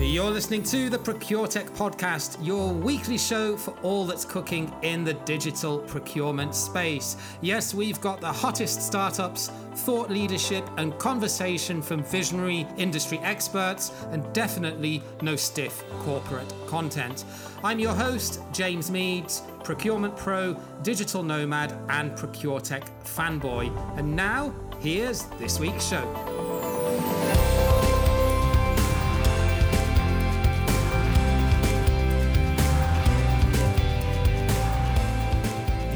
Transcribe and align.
You're 0.00 0.30
listening 0.30 0.62
to 0.64 0.88
the 0.88 0.98
ProcureTech 0.98 1.70
podcast, 1.76 2.44
your 2.44 2.72
weekly 2.72 3.18
show 3.18 3.56
for 3.56 3.72
all 3.82 4.06
that's 4.06 4.24
cooking 4.24 4.72
in 4.80 5.04
the 5.04 5.12
digital 5.12 5.78
procurement 5.78 6.54
space. 6.54 7.16
Yes, 7.42 7.74
we've 7.74 8.00
got 8.00 8.20
the 8.20 8.32
hottest 8.32 8.80
startups, 8.80 9.48
thought 9.74 10.10
leadership, 10.10 10.68
and 10.78 10.98
conversation 10.98 11.82
from 11.82 12.02
visionary 12.02 12.66
industry 12.78 13.18
experts, 13.18 13.92
and 14.10 14.30
definitely 14.32 15.02
no 15.20 15.36
stiff 15.36 15.84
corporate 16.00 16.52
content. 16.66 17.24
I'm 17.62 17.78
your 17.78 17.94
host, 17.94 18.40
James 18.52 18.90
Meads, 18.90 19.42
procurement 19.64 20.16
pro, 20.16 20.54
digital 20.82 21.22
nomad, 21.22 21.72
and 21.88 22.12
ProcureTech 22.12 22.88
fanboy. 23.04 23.98
And 23.98 24.16
now, 24.16 24.54
here's 24.80 25.24
this 25.38 25.60
week's 25.60 25.86
show. 25.86 26.59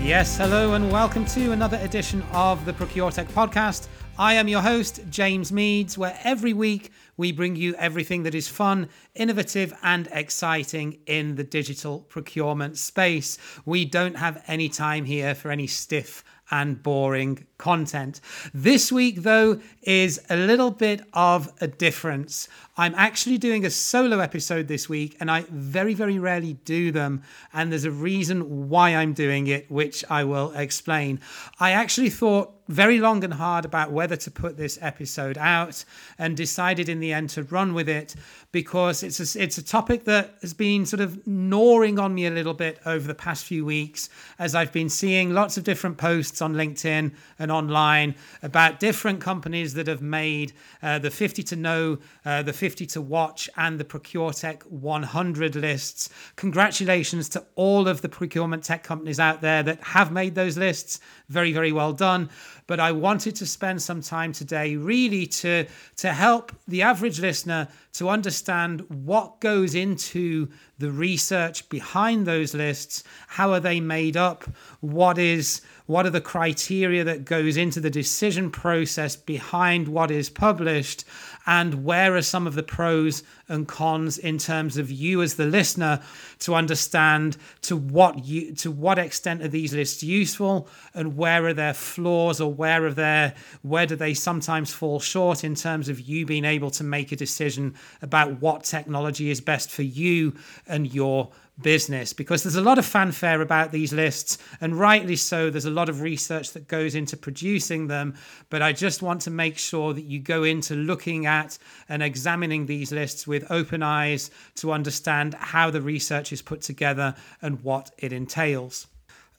Yes, 0.05 0.37
hello, 0.37 0.75
and 0.75 0.93
welcome 0.93 1.25
to 1.25 1.53
another 1.53 1.79
edition 1.79 2.23
of 2.31 2.67
the 2.67 2.75
ProcureTech 2.75 3.25
podcast. 3.29 3.89
I 4.19 4.35
am 4.35 4.49
your 4.49 4.61
host, 4.61 5.01
James 5.09 5.51
Meads, 5.51 5.97
where 5.97 6.19
every 6.23 6.53
week 6.53 6.93
we 7.17 7.33
bring 7.33 7.57
you 7.57 7.75
everything 7.77 8.23
that 8.25 8.35
is 8.35 8.47
fun, 8.47 8.91
innovative, 9.15 9.73
and 9.83 10.07
exciting 10.13 10.99
in 11.07 11.37
the 11.37 11.43
digital 11.43 12.01
procurement 12.01 12.77
space. 12.77 13.39
We 13.65 13.87
don't 13.87 14.19
have 14.19 14.45
any 14.47 14.69
time 14.69 15.07
here 15.07 15.35
for 15.35 15.51
any 15.51 15.67
stiff 15.67 16.23
and 16.51 16.83
boring 16.83 17.47
content. 17.59 18.21
This 18.53 18.91
week, 18.91 19.23
though, 19.23 19.61
is 19.83 20.21
a 20.31 20.37
little 20.37 20.71
bit 20.71 21.03
of 21.13 21.53
a 21.61 21.67
difference. 21.67 22.49
I'm 22.77 22.95
actually 22.97 23.39
doing 23.39 23.65
a 23.65 23.71
solo 23.71 24.19
episode 24.19 24.67
this 24.67 24.89
week, 24.89 25.17
and 25.21 25.31
I 25.31 25.45
very, 25.51 25.95
very 25.95 26.19
rarely 26.19 26.55
do 26.65 26.91
them. 26.91 27.23
And 27.53 27.71
there's 27.71 27.85
a 27.85 27.91
reason 27.91 28.69
why 28.69 28.97
I'm 28.97 29.13
doing 29.13 29.47
it, 29.47 29.71
which 29.71 30.05
I 30.11 30.25
will 30.25 30.53
explain. 30.53 31.21
I 31.61 31.71
actually 31.71 32.11
thought 32.11 32.55
very 32.69 32.99
long 32.99 33.23
and 33.23 33.35
hard 33.35 33.65
about 33.65 33.93
whether 33.93 34.17
to 34.17 34.31
put 34.31 34.57
this 34.57 34.79
episode 34.81 35.37
out 35.37 35.85
and 36.19 36.37
decided 36.37 36.89
in 36.89 36.99
the 36.99 37.13
end 37.13 37.29
to 37.31 37.43
run 37.45 37.75
with 37.75 37.89
it 37.89 38.15
because 38.53 39.03
it's 39.03 39.37
a, 39.37 39.43
it's 39.43 39.59
a 39.59 39.63
topic 39.63 40.05
that 40.05 40.35
has 40.41 40.55
been 40.55 40.87
sort 40.87 41.01
of 41.01 41.27
gnawing 41.27 41.99
on 41.99 42.15
me 42.15 42.27
a 42.27 42.31
little 42.31 42.55
bit 42.55 42.79
over 42.87 43.07
the 43.07 43.15
past 43.15 43.45
few 43.45 43.65
weeks 43.65 44.09
as 44.39 44.55
I've 44.55 44.73
been 44.73 44.89
seeing 44.89 45.35
lots 45.35 45.59
of 45.59 45.65
different 45.65 45.99
posts 45.99 46.41
on 46.41 46.55
LinkedIn 46.55 47.13
and 47.39 47.53
online 47.55 48.15
about 48.43 48.81
different 48.81 49.21
companies 49.21 49.75
that 49.75 49.87
have 49.87 50.03
made 50.03 50.53
uh, 50.83 50.99
the 50.99 51.11
50 51.11 51.43
to 51.45 51.57
know, 51.57 51.99
uh, 52.25 52.43
the 52.43 52.53
50 52.53 52.87
to 52.87 53.01
watch, 53.01 53.49
and 53.57 53.81
the 53.81 53.85
ProcureTech 53.85 54.67
100 54.67 55.57
lists. 55.57 56.11
Congratulations 56.37 57.29
to 57.31 57.45
all 57.55 57.89
of 57.89 58.03
the 58.03 58.09
procurement 58.09 58.65
tech 58.65 58.83
companies 58.83 59.19
out 59.19 59.41
there 59.41 59.63
that 59.63 59.83
have 59.83 60.13
made 60.13 60.35
those 60.35 60.59
lists. 60.59 61.01
Very, 61.29 61.53
very 61.53 61.73
well 61.73 61.93
done 61.93 62.29
but 62.67 62.81
I 62.81 62.93
wanted 62.93 63.37
to 63.37 63.47
spend 63.47 63.83
some 63.83 64.01
time 64.01 64.33
today 64.33 64.77
really 64.77 65.27
to, 65.27 65.67
to 65.97 66.13
help 66.13 66.53
the 66.67 66.83
average 66.83 67.21
listener 67.21 67.69
to 67.95 68.09
understand 68.09 68.81
what 68.89 69.41
goes 69.41 69.75
into 69.75 70.49
the 70.79 70.91
research 70.91 71.69
behind 71.69 72.27
those 72.27 72.55
lists, 72.55 73.05
how 73.29 73.53
are 73.53 73.61
they 73.61 73.81
made 73.81 74.17
up, 74.17 74.45
what 74.81 75.19
is 75.19 75.61
what 75.87 76.07
are 76.07 76.11
the 76.11 76.21
criteria 76.21 77.05
that 77.05 77.27
goes 77.27 77.59
into 77.59 77.79
the 77.79 77.91
decision 77.91 78.51
process 78.51 79.17
behind 79.17 79.87
what 79.87 80.11
is 80.11 80.31
published 80.31 81.05
and 81.47 81.85
where 81.85 82.17
are 82.17 82.23
some 82.23 82.47
of 82.47 82.55
the 82.55 82.63
pros 82.63 83.23
and 83.49 83.69
cons 83.69 84.19
in 84.19 84.39
terms 84.39 84.77
of 84.77 84.91
you 84.91 85.23
as 85.23 85.35
the 85.35 85.45
listener 85.45 86.01
to 86.39 86.55
understand 86.55 87.37
to 87.63 87.77
what 87.77 88.25
you 88.25 88.53
to 88.55 88.71
what 88.71 88.99
extent 88.99 89.43
are 89.43 89.49
these 89.49 89.75
lists 89.75 90.03
useful 90.03 90.69
and 90.95 91.17
where 91.17 91.47
are 91.47 91.55
their 91.55 91.75
flaws 91.75 92.41
or 92.41 92.53
where 92.53 92.87
are 92.87 92.93
their 92.93 93.35
where 93.63 93.87
do 93.87 93.97
they 93.97 94.15
sometimes 94.15 94.73
fall 94.73 94.99
short 94.99 95.45
in 95.45 95.55
terms 95.55 95.89
of 95.89 96.01
you 96.01 96.25
being 96.25 96.45
able 96.45 96.71
to 96.71 96.85
make 96.85 97.13
a 97.13 97.17
decision 97.17 97.75
about 98.03 98.41
what 98.41 98.65
technology 98.65 99.31
is 99.31 99.41
best 99.41 99.71
for 99.71 99.83
you 99.83 100.35
and 100.67 100.95
your 100.95 101.31
business 101.61 102.13
because 102.13 102.43
there's 102.43 102.57
a 102.57 102.63
lot 102.63 102.79
of 102.79 102.85
fanfare 102.85 103.41
about 103.41 103.71
these 103.71 103.93
lists, 103.93 104.39
and 104.61 104.79
rightly 104.79 105.17
so. 105.17 105.51
There's 105.51 105.65
a 105.65 105.71
lot 105.71 105.89
of 105.89 106.01
research 106.01 106.53
that 106.53 106.69
goes 106.69 106.95
into 106.95 107.17
producing 107.17 107.87
them, 107.87 108.15
but 108.51 108.63
I 108.63 108.73
just 108.73 109.03
want 109.03 109.21
to 109.23 109.31
make 109.31 109.59
sure 109.59 109.93
that 109.95 110.05
you 110.05 110.19
go 110.19 110.43
into 110.43 110.75
looking 110.75 111.27
at 111.27 111.59
and 111.89 112.03
examining 112.03 112.67
these 112.67 112.93
lists 112.93 113.27
with 113.27 113.34
open 113.51 113.83
eyes 113.83 114.31
to 114.57 114.73
understand 114.73 115.35
how 115.35 115.71
the 115.71 115.83
research 115.83 116.33
is 116.33 116.43
put 116.43 116.63
together 116.63 117.15
and 117.43 117.63
what 117.65 117.91
it 117.99 118.13
entails. 118.13 118.87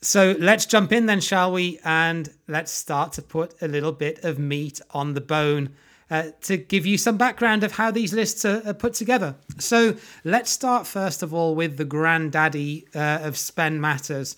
So 0.02 0.36
let's 0.40 0.66
jump 0.66 0.92
in 0.92 1.06
then, 1.06 1.22
shall 1.22 1.52
we? 1.52 1.80
And 1.84 2.30
let's 2.48 2.72
start 2.72 3.14
to 3.14 3.22
put 3.22 3.56
a 3.62 3.68
little 3.68 3.92
bit 3.92 4.24
of 4.24 4.38
meat 4.38 4.82
on 4.92 5.14
the 5.14 5.22
bone 5.22 5.70
uh, 6.12 6.30
to 6.42 6.58
give 6.58 6.86
you 6.86 6.98
some 6.98 7.18
background 7.18 7.64
of 7.64 7.72
how 7.72 7.90
these 7.90 8.14
lists 8.14 8.46
are, 8.46 8.62
are, 8.66 8.74
put 8.74 8.94
together. 8.94 9.36
So 9.58 9.96
let's 10.24 10.52
start 10.52 10.86
first 10.86 11.24
of 11.24 11.34
all 11.34 11.56
with 11.56 11.78
the 11.78 11.86
granddaddy 11.86 12.86
uh, 12.94 13.20
of 13.24 13.38
Spend 13.38 13.82
Matters. 13.82 14.36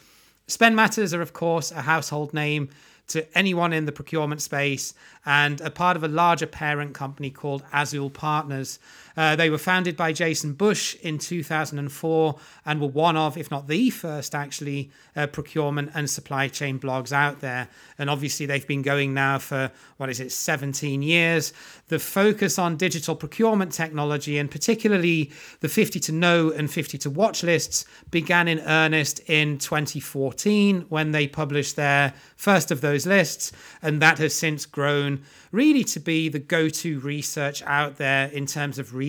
Spend 0.47 0.75
Matters 0.75 1.13
are, 1.13 1.21
of 1.21 1.33
course, 1.33 1.71
a 1.71 1.81
household 1.81 2.33
name 2.33 2.69
to 3.07 3.37
anyone 3.37 3.73
in 3.73 3.85
the 3.85 3.91
procurement 3.91 4.41
space 4.41 4.93
and 5.25 5.59
a 5.61 5.69
part 5.69 5.97
of 5.97 6.03
a 6.03 6.07
larger 6.07 6.47
parent 6.47 6.93
company 6.93 7.29
called 7.29 7.63
Azul 7.73 8.09
Partners. 8.09 8.79
Uh, 9.17 9.35
they 9.35 9.49
were 9.49 9.57
founded 9.57 9.97
by 9.97 10.13
Jason 10.13 10.53
Busch 10.53 10.95
in 11.01 11.17
2004 11.17 12.35
and 12.65 12.79
were 12.79 12.87
one 12.87 13.17
of, 13.17 13.35
if 13.35 13.49
not 13.49 13.67
the 13.67 13.89
first, 13.89 14.35
actually, 14.35 14.91
uh, 15.15 15.25
procurement 15.25 15.89
and 15.95 16.07
supply 16.07 16.47
chain 16.47 16.79
blogs 16.79 17.11
out 17.11 17.41
there. 17.41 17.67
And 17.97 18.11
obviously, 18.11 18.45
they've 18.45 18.67
been 18.67 18.83
going 18.83 19.15
now 19.15 19.39
for, 19.39 19.71
what 19.97 20.11
is 20.11 20.19
it, 20.19 20.31
17 20.31 21.01
years. 21.01 21.51
The 21.87 21.97
focus 21.97 22.59
on 22.59 22.77
digital 22.77 23.15
procurement 23.15 23.71
technology, 23.71 24.37
and 24.37 24.51
particularly 24.51 25.31
the 25.61 25.69
50 25.69 25.99
to 26.01 26.11
know 26.11 26.51
and 26.51 26.71
50 26.71 26.99
to 26.99 27.09
watch 27.09 27.41
lists, 27.41 27.85
began 28.11 28.47
in 28.47 28.59
earnest 28.59 29.19
in 29.21 29.57
2014 29.57 30.85
when 30.89 31.11
they 31.11 31.27
published 31.27 31.75
their 31.75 32.13
first 32.35 32.69
of 32.69 32.81
those 32.81 33.07
lists. 33.07 33.51
And 33.81 33.99
that 34.01 34.19
has 34.19 34.35
since 34.35 34.67
grown 34.67 35.23
really 35.51 35.83
to 35.83 35.99
be 35.99 36.29
the 36.29 36.39
go 36.39 36.69
to 36.69 36.99
research 36.99 37.63
out 37.63 37.97
there 37.97 38.27
in 38.27 38.45
terms 38.45 38.77
of 38.77 38.93
research, 38.93 39.06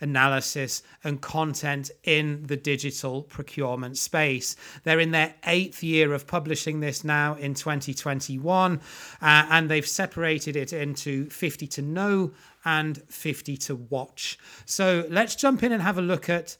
analysis, 0.00 0.82
and 1.04 1.20
content 1.20 1.90
in 2.04 2.46
the 2.46 2.56
digital 2.56 3.22
procurement 3.22 3.98
space. 3.98 4.56
They're 4.84 5.00
in 5.00 5.10
their 5.10 5.34
eighth 5.44 5.82
year 5.82 6.12
of 6.12 6.26
publishing 6.26 6.80
this 6.80 7.04
now 7.04 7.34
in 7.34 7.54
2021, 7.54 8.80
uh, 9.20 9.46
and 9.50 9.70
they've 9.70 9.86
separated 9.86 10.56
it 10.56 10.72
into 10.72 11.28
50 11.30 11.66
to 11.68 11.82
know 11.82 12.32
and 12.64 13.02
50 13.08 13.56
to 13.56 13.76
watch. 13.76 14.38
So 14.64 15.06
let's 15.08 15.34
jump 15.34 15.62
in 15.62 15.72
and 15.72 15.82
have 15.82 15.98
a 15.98 16.02
look 16.02 16.28
at 16.28 16.56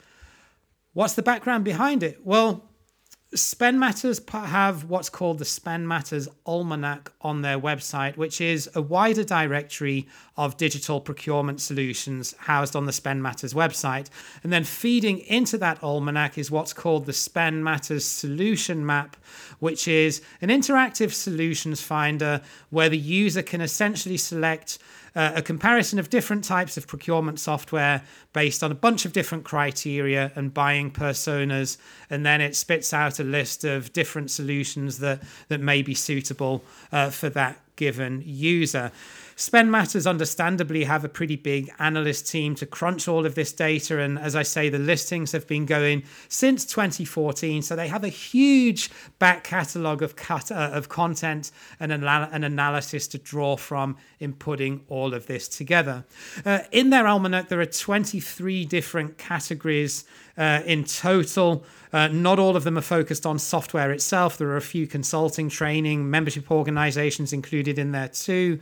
what's 0.92 1.14
the 1.14 1.22
background 1.22 1.64
behind 1.64 2.02
it. 2.02 2.18
Well, 2.24 2.68
Spend 3.34 3.80
Matters 3.80 4.20
have 4.30 4.84
what's 4.84 5.08
called 5.08 5.38
the 5.38 5.46
Spend 5.46 5.88
Matters 5.88 6.28
Almanac 6.44 7.12
on 7.22 7.40
their 7.40 7.58
website, 7.58 8.18
which 8.18 8.42
is 8.42 8.68
a 8.74 8.82
wider 8.82 9.24
directory 9.24 10.06
of 10.36 10.58
digital 10.58 11.00
procurement 11.00 11.58
solutions 11.58 12.34
housed 12.40 12.76
on 12.76 12.84
the 12.84 12.92
Spend 12.92 13.22
Matters 13.22 13.54
website. 13.54 14.08
And 14.42 14.52
then 14.52 14.64
feeding 14.64 15.20
into 15.20 15.56
that 15.58 15.82
almanac 15.82 16.36
is 16.36 16.50
what's 16.50 16.74
called 16.74 17.06
the 17.06 17.14
Spend 17.14 17.64
Matters 17.64 18.04
Solution 18.04 18.84
Map, 18.84 19.16
which 19.60 19.88
is 19.88 20.20
an 20.42 20.50
interactive 20.50 21.12
solutions 21.12 21.80
finder 21.80 22.42
where 22.68 22.90
the 22.90 22.98
user 22.98 23.42
can 23.42 23.62
essentially 23.62 24.18
select 24.18 24.78
uh, 25.14 25.32
a 25.36 25.42
comparison 25.42 25.98
of 25.98 26.10
different 26.10 26.44
types 26.44 26.76
of 26.76 26.86
procurement 26.86 27.38
software 27.38 28.02
based 28.32 28.62
on 28.62 28.70
a 28.70 28.74
bunch 28.74 29.04
of 29.04 29.12
different 29.12 29.44
criteria 29.44 30.32
and 30.34 30.54
buying 30.54 30.90
personas, 30.90 31.76
and 32.10 32.24
then 32.24 32.40
it 32.40 32.56
spits 32.56 32.92
out 32.92 33.20
a 33.20 33.24
list 33.24 33.64
of 33.64 33.92
different 33.92 34.30
solutions 34.30 34.98
that 34.98 35.22
that 35.48 35.60
may 35.60 35.82
be 35.82 35.94
suitable 35.94 36.64
uh, 36.92 37.10
for 37.10 37.28
that 37.28 37.58
given 37.76 38.22
user. 38.24 38.92
Spend 39.42 39.72
Matters 39.72 40.06
understandably 40.06 40.84
have 40.84 41.04
a 41.04 41.08
pretty 41.08 41.34
big 41.34 41.68
analyst 41.80 42.28
team 42.28 42.54
to 42.54 42.64
crunch 42.64 43.08
all 43.08 43.26
of 43.26 43.34
this 43.34 43.52
data. 43.52 43.98
And 43.98 44.16
as 44.16 44.36
I 44.36 44.44
say, 44.44 44.68
the 44.68 44.78
listings 44.78 45.32
have 45.32 45.48
been 45.48 45.66
going 45.66 46.04
since 46.28 46.64
2014. 46.64 47.62
So 47.62 47.74
they 47.74 47.88
have 47.88 48.04
a 48.04 48.08
huge 48.08 48.88
back 49.18 49.42
catalogue 49.42 50.00
of, 50.00 50.14
cut, 50.14 50.52
uh, 50.52 50.70
of 50.72 50.88
content 50.88 51.50
and 51.80 51.90
an 51.90 52.44
analysis 52.44 53.08
to 53.08 53.18
draw 53.18 53.56
from 53.56 53.96
in 54.20 54.32
putting 54.32 54.84
all 54.86 55.12
of 55.12 55.26
this 55.26 55.48
together. 55.48 56.04
Uh, 56.46 56.60
in 56.70 56.90
their 56.90 57.08
almanac, 57.08 57.48
there 57.48 57.60
are 57.60 57.66
23 57.66 58.64
different 58.64 59.18
categories 59.18 60.04
uh, 60.36 60.62
in 60.64 60.84
total. 60.84 61.64
Uh, 61.92 62.08
not 62.08 62.38
all 62.38 62.56
of 62.56 62.64
them 62.64 62.78
are 62.78 62.82
focused 62.82 63.26
on 63.26 63.38
software 63.38 63.90
itself. 63.90 64.38
There 64.38 64.48
are 64.48 64.56
a 64.56 64.62
few 64.62 64.86
consulting, 64.86 65.48
training, 65.48 66.08
membership 66.08 66.50
organizations 66.50 67.32
included 67.32 67.78
in 67.78 67.92
there 67.92 68.08
too. 68.08 68.60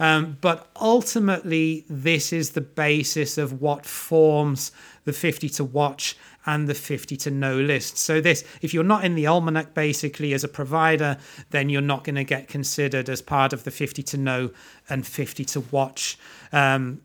Um, 0.00 0.21
Um, 0.22 0.38
but 0.40 0.68
ultimately, 0.80 1.84
this 1.88 2.32
is 2.32 2.50
the 2.50 2.60
basis 2.60 3.38
of 3.38 3.60
what 3.60 3.86
forms 3.86 4.72
the 5.04 5.12
50 5.12 5.48
to 5.50 5.64
watch 5.64 6.16
and 6.46 6.68
the 6.68 6.74
50 6.74 7.16
to 7.16 7.30
know 7.30 7.56
list. 7.56 7.98
So 7.98 8.20
this, 8.20 8.44
if 8.62 8.74
you're 8.74 8.84
not 8.84 9.04
in 9.04 9.14
the 9.14 9.26
almanac 9.26 9.74
basically 9.74 10.32
as 10.32 10.42
a 10.42 10.48
provider, 10.48 11.18
then 11.50 11.68
you're 11.68 11.80
not 11.80 12.04
going 12.04 12.16
to 12.16 12.24
get 12.24 12.48
considered 12.48 13.08
as 13.08 13.22
part 13.22 13.52
of 13.52 13.64
the 13.64 13.70
50 13.70 14.02
to 14.02 14.16
know 14.16 14.50
and 14.88 15.06
50 15.06 15.44
to 15.46 15.60
watch 15.60 16.18
um, 16.52 17.00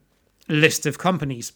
list 0.48 0.86
of 0.86 0.98
companies. 0.98 1.54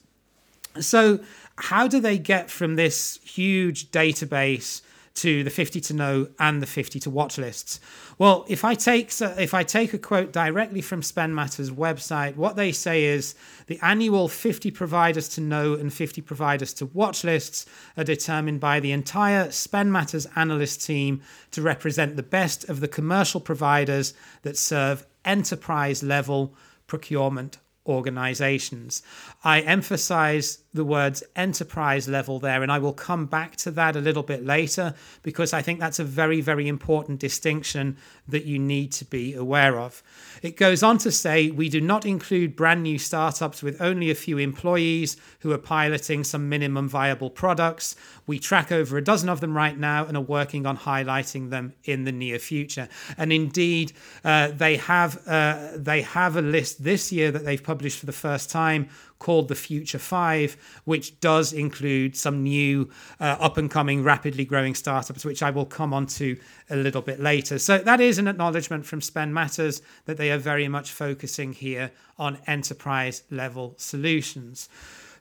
So 0.80 1.19
how 1.58 1.88
do 1.88 2.00
they 2.00 2.18
get 2.18 2.50
from 2.50 2.75
this 2.75 3.19
huge 3.24 3.92
database 3.92 4.81
to 5.13 5.44
the 5.44 5.50
50 5.50 5.81
to 5.81 5.94
know 5.94 6.28
and 6.40 6.62
the 6.62 6.68
50 6.68 7.00
to 7.02 7.10
watch 7.10 7.38
lists. 7.38 7.80
Well, 8.18 8.46
if 8.48 8.63
I 8.63 8.75
take 8.75 9.12
if 9.22 9.54
I 9.54 9.63
take 9.63 9.94
a 9.94 9.98
quote 9.98 10.31
directly 10.31 10.81
from 10.81 11.02
Spend 11.02 11.36
Matters 11.36 11.69
website, 11.69 12.36
what 12.36 12.56
they 12.56 12.72
say 12.72 13.04
is 13.06 13.36
the 13.68 13.80
annual 13.81 14.28
50 14.28 14.72
providers 14.72 15.28
to 15.30 15.42
know 15.42 15.74
and 15.74 15.94
50 15.94 16.22
providers 16.22 16.74
to 16.75 16.86
watch 16.88 17.24
lists 17.24 17.66
are 17.98 18.04
determined 18.04 18.60
by 18.60 18.80
the 18.80 18.92
entire 18.92 19.52
Spend 19.52 19.92
Matters 19.92 20.28
analyst 20.36 20.86
team 20.86 21.22
to 21.52 21.62
represent 21.62 22.16
the 22.16 22.24
best 22.24 22.69
of 22.69 22.80
the 22.80 22.88
commercial 22.88 23.42
providers 23.42 24.13
that 24.44 24.58
serve 24.58 25.06
enterprise 25.25 26.02
level 26.04 26.56
procurement 26.88 27.58
organizations. 27.86 29.02
I 29.44 29.62
emphasize 29.62 30.60
the 30.74 30.86
words 30.86 31.22
enterprise 31.36 32.08
level 32.08 32.40
there, 32.40 32.64
and 32.64 32.72
I 32.72 32.80
will 32.80 32.94
come 32.94 33.26
back 33.26 33.58
to 33.58 33.72
that 33.72 33.96
a 33.96 34.00
little 34.00 34.24
bit 34.24 34.46
later 34.46 34.94
because 35.22 35.52
I 35.52 35.62
think 35.62 35.80
that's 35.80 36.00
a 36.00 36.04
very, 36.04 36.40
very 36.40 36.68
important 36.68 37.20
distinction 37.20 37.98
that 38.28 38.46
you 38.46 38.58
need 38.58 38.94
to 38.94 39.06
be 39.06 39.34
aware 39.34 39.78
of. 39.80 40.02
It 40.42 40.56
goes 40.56 40.82
on 40.82 40.98
to 41.00 41.12
say 41.12 41.52
we 41.52 41.68
do 41.68 41.82
not 41.82 42.06
include 42.06 42.56
brand 42.56 42.84
new 42.84 42.98
startups 42.98 43.62
with 43.62 43.82
only 43.82 44.10
a 44.10 44.16
few 44.16 44.38
employees 44.38 45.18
who 45.40 45.52
are 45.52 45.58
piloting 45.58 46.24
some 46.24 46.48
minimum 46.48 46.88
viable 46.88 47.30
products. 47.30 47.96
We 48.26 48.40
track 48.40 48.72
over 48.72 48.98
a 48.98 49.04
dozen 49.04 49.28
of 49.28 49.42
them 49.42 49.56
right 49.56 49.78
now 49.78 50.06
and 50.06 50.16
are 50.16 50.22
working 50.22 50.66
on 50.66 50.78
highlighting 50.78 51.50
them 51.50 51.74
in 51.84 52.06
the 52.06 52.12
near 52.14 52.40
future. 52.40 52.88
And 53.18 53.34
indeed, 53.34 53.92
uh, 54.24 54.52
they 54.52 54.78
have 54.78 55.28
uh, 55.28 55.72
they 55.76 56.02
have 56.02 56.38
a 56.38 56.42
list 56.42 56.84
this 56.84 57.12
year 57.12 57.30
that 57.32 57.44
they've 57.44 57.62
published 57.62 58.00
for 58.00 58.06
the 58.06 58.14
first 58.14 58.50
time 58.50 58.90
called 59.22 59.48
the 59.48 59.56
Future 59.56 60.00
Five, 60.00 60.58
which 60.84 61.20
does 61.20 61.54
include 61.54 62.18
some 62.18 62.42
new 62.42 62.90
uh, 63.20 63.38
up 63.40 63.58
and 63.58 63.70
coming, 63.70 64.04
rapidly 64.04 64.46
growing 64.46 64.74
startups, 64.74 65.24
which 65.24 65.44
I 65.44 65.52
will 65.52 65.68
come 65.68 65.94
on 65.94 66.08
to 66.08 66.38
a 66.72 66.76
little 66.76 67.04
bit 67.04 67.20
later. 67.20 67.60
So 67.60 67.78
that 67.78 68.02
is 68.02 68.18
an 68.18 68.28
acknowledgement 68.28 68.86
from 68.86 69.00
Spend 69.00 69.32
Matters 69.32 69.84
that 70.06 70.18
they 70.18 70.32
are 70.32 70.40
very 70.40 70.68
much 70.68 70.92
focusing 70.92 71.54
here 71.54 71.92
on 72.18 72.40
enterprise 72.48 73.22
level 73.30 73.76
solutions. 73.78 74.68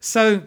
So 0.00 0.44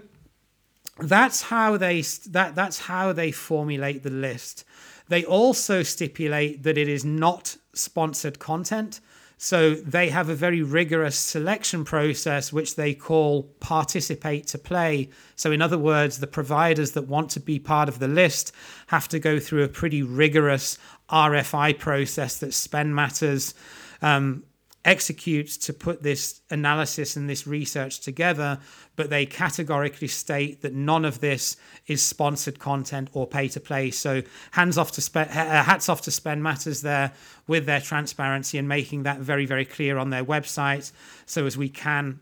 that's 0.97 1.43
how 1.43 1.77
they 1.77 2.01
that 2.29 2.55
that's 2.55 2.79
how 2.79 3.13
they 3.13 3.31
formulate 3.31 4.01
the 4.01 4.09
list. 4.09 4.65
They 5.09 5.23
also 5.25 5.83
stipulate 5.83 6.63
that 6.63 6.77
it 6.77 6.89
is 6.89 7.05
not 7.05 7.57
sponsored 7.73 8.39
content. 8.39 8.99
So 9.43 9.75
they 9.75 10.07
have 10.07 10.29
a 10.29 10.35
very 10.35 10.61
rigorous 10.61 11.17
selection 11.17 11.83
process, 11.83 12.53
which 12.53 12.77
they 12.77 12.93
call 12.93 13.43
participate 13.59 14.47
to 14.47 14.57
play. 14.57 15.09
So, 15.35 15.51
in 15.51 15.61
other 15.61 15.77
words, 15.77 16.19
the 16.19 16.27
providers 16.27 16.93
that 16.93 17.09
want 17.09 17.29
to 17.31 17.41
be 17.41 17.59
part 17.59 17.89
of 17.89 17.99
the 17.99 18.07
list 18.07 18.53
have 18.87 19.09
to 19.09 19.19
go 19.19 19.41
through 19.41 19.63
a 19.63 19.67
pretty 19.67 20.01
rigorous 20.01 20.77
RFI 21.09 21.77
process 21.77 22.39
that 22.39 22.53
Spend 22.53 22.95
Matters 22.95 23.53
um, 24.01 24.43
executes 24.85 25.57
to 25.57 25.73
put 25.73 26.03
this 26.03 26.41
analysis 26.49 27.15
and 27.15 27.29
this 27.29 27.47
research 27.47 28.01
together, 28.01 28.59
but 28.95 29.09
they 29.09 29.25
categorically 29.25 30.07
state 30.07 30.61
that 30.61 30.73
none 30.73 31.05
of 31.05 31.19
this 31.19 31.55
is 31.87 32.01
sponsored 32.01 32.59
content 32.59 33.09
or 33.13 33.25
pay 33.25 33.47
to 33.47 33.59
play. 33.59 33.91
So 33.91 34.21
hands 34.51 34.77
off 34.77 34.91
to 34.93 35.01
spe- 35.01 35.17
uh, 35.17 35.63
hats 35.63 35.89
off 35.89 36.01
to 36.01 36.11
Spend 36.11 36.43
Matters 36.43 36.81
there 36.81 37.13
with 37.47 37.65
their 37.65 37.81
transparency 37.81 38.57
and 38.57 38.67
making 38.67 39.03
that 39.03 39.19
very 39.19 39.45
very 39.45 39.65
clear 39.65 39.97
on 39.97 40.09
their 40.09 40.25
website, 40.25 40.91
so 41.25 41.45
as 41.45 41.57
we 41.57 41.69
can 41.69 42.19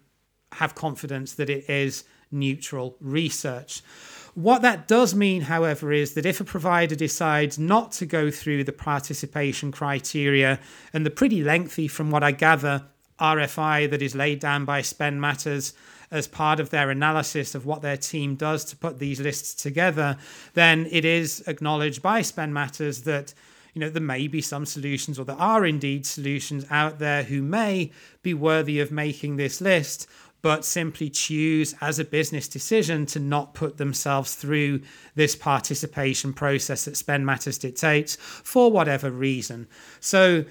have 0.54 0.76
confidence 0.76 1.34
that 1.36 1.50
it 1.50 1.70
is 1.70 2.04
neutral 2.32 2.96
research. 3.00 3.82
What 4.34 4.62
that 4.62 4.88
does 4.88 5.14
mean, 5.14 5.42
however, 5.42 5.92
is 5.92 6.14
that 6.14 6.26
if 6.26 6.40
a 6.40 6.46
provider 6.46 6.96
decides 6.96 7.60
not 7.60 7.92
to 7.94 8.06
go 8.06 8.32
through 8.32 8.64
the 8.64 8.72
participation 8.72 9.72
criteria 9.72 10.60
and 10.94 11.06
the 11.06 11.10
pretty 11.10 11.44
lengthy, 11.44 11.88
from 11.88 12.12
what 12.12 12.24
I 12.24 12.32
gather, 12.32 12.86
RFI 13.20 13.90
that 13.90 14.02
is 14.02 14.16
laid 14.16 14.40
down 14.40 14.66
by 14.66 14.82
Spend 14.82 15.22
Matters 15.22 15.74
as 16.10 16.28
part 16.28 16.60
of 16.60 16.70
their 16.70 16.90
analysis 16.90 17.56
of 17.56 17.66
what 17.66 17.82
their 17.82 17.98
team 17.98 18.36
does 18.36 18.66
to 18.66 18.76
put 18.76 19.00
these 19.00 19.22
lists 19.22 19.62
together, 19.62 20.18
then 20.54 20.88
it 20.92 21.06
is 21.06 21.44
acknowledged 21.48 22.02
by 22.02 22.22
Spend 22.22 22.54
Matters 22.54 23.04
that 23.04 23.34
you 23.74 23.80
know 23.80 23.90
there 23.90 24.02
may 24.02 24.28
be 24.28 24.42
some 24.42 24.66
solutions 24.66 25.18
or 25.18 25.24
there 25.24 25.40
are 25.40 25.66
indeed 25.66 26.06
solutions 26.06 26.66
out 26.70 27.00
there 27.00 27.24
who 27.24 27.42
may 27.42 27.92
be 28.22 28.34
worthy 28.34 28.82
of 28.82 28.92
making 28.92 29.38
this 29.38 29.62
list 29.62 30.10
but 30.42 30.66
simply 30.66 31.10
choose 31.10 31.76
as 31.82 32.00
a 32.00 32.06
business 32.06 32.48
decision 32.48 33.06
to 33.06 33.20
not 33.20 33.54
put 33.54 33.78
themselves 33.78 34.36
through 34.36 34.82
this 35.16 35.36
participation 35.36 36.34
process 36.34 36.86
that 36.86 36.98
Spend 36.98 37.26
Matters 37.26 37.58
dictates 37.58 38.16
for 38.16 38.72
whatever 38.72 39.12
reason. 39.12 39.68
So 40.00 40.46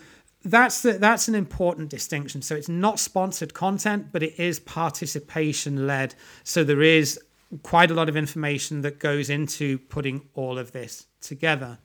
that's 0.44 0.82
the, 0.82 0.92
that's 0.92 1.28
an 1.28 1.34
important 1.34 1.90
distinction. 1.90 2.40
So 2.42 2.54
it's 2.54 2.68
not 2.68 2.98
sponsored 2.98 3.52
content, 3.52 4.06
but 4.12 4.22
it 4.22 4.38
is 4.38 4.60
participation 4.60 5.86
led. 5.86 6.14
So 6.44 6.64
there 6.64 6.82
is 6.82 7.20
quite 7.62 7.90
a 7.90 7.94
lot 7.94 8.08
of 8.08 8.16
information 8.16 8.82
that 8.82 8.98
goes 8.98 9.28
into 9.28 9.78
putting 9.78 10.22
all 10.34 10.58
of 10.58 10.72
this 10.72 11.06
together. 11.20 11.78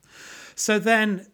So 0.54 0.78
then 0.78 1.26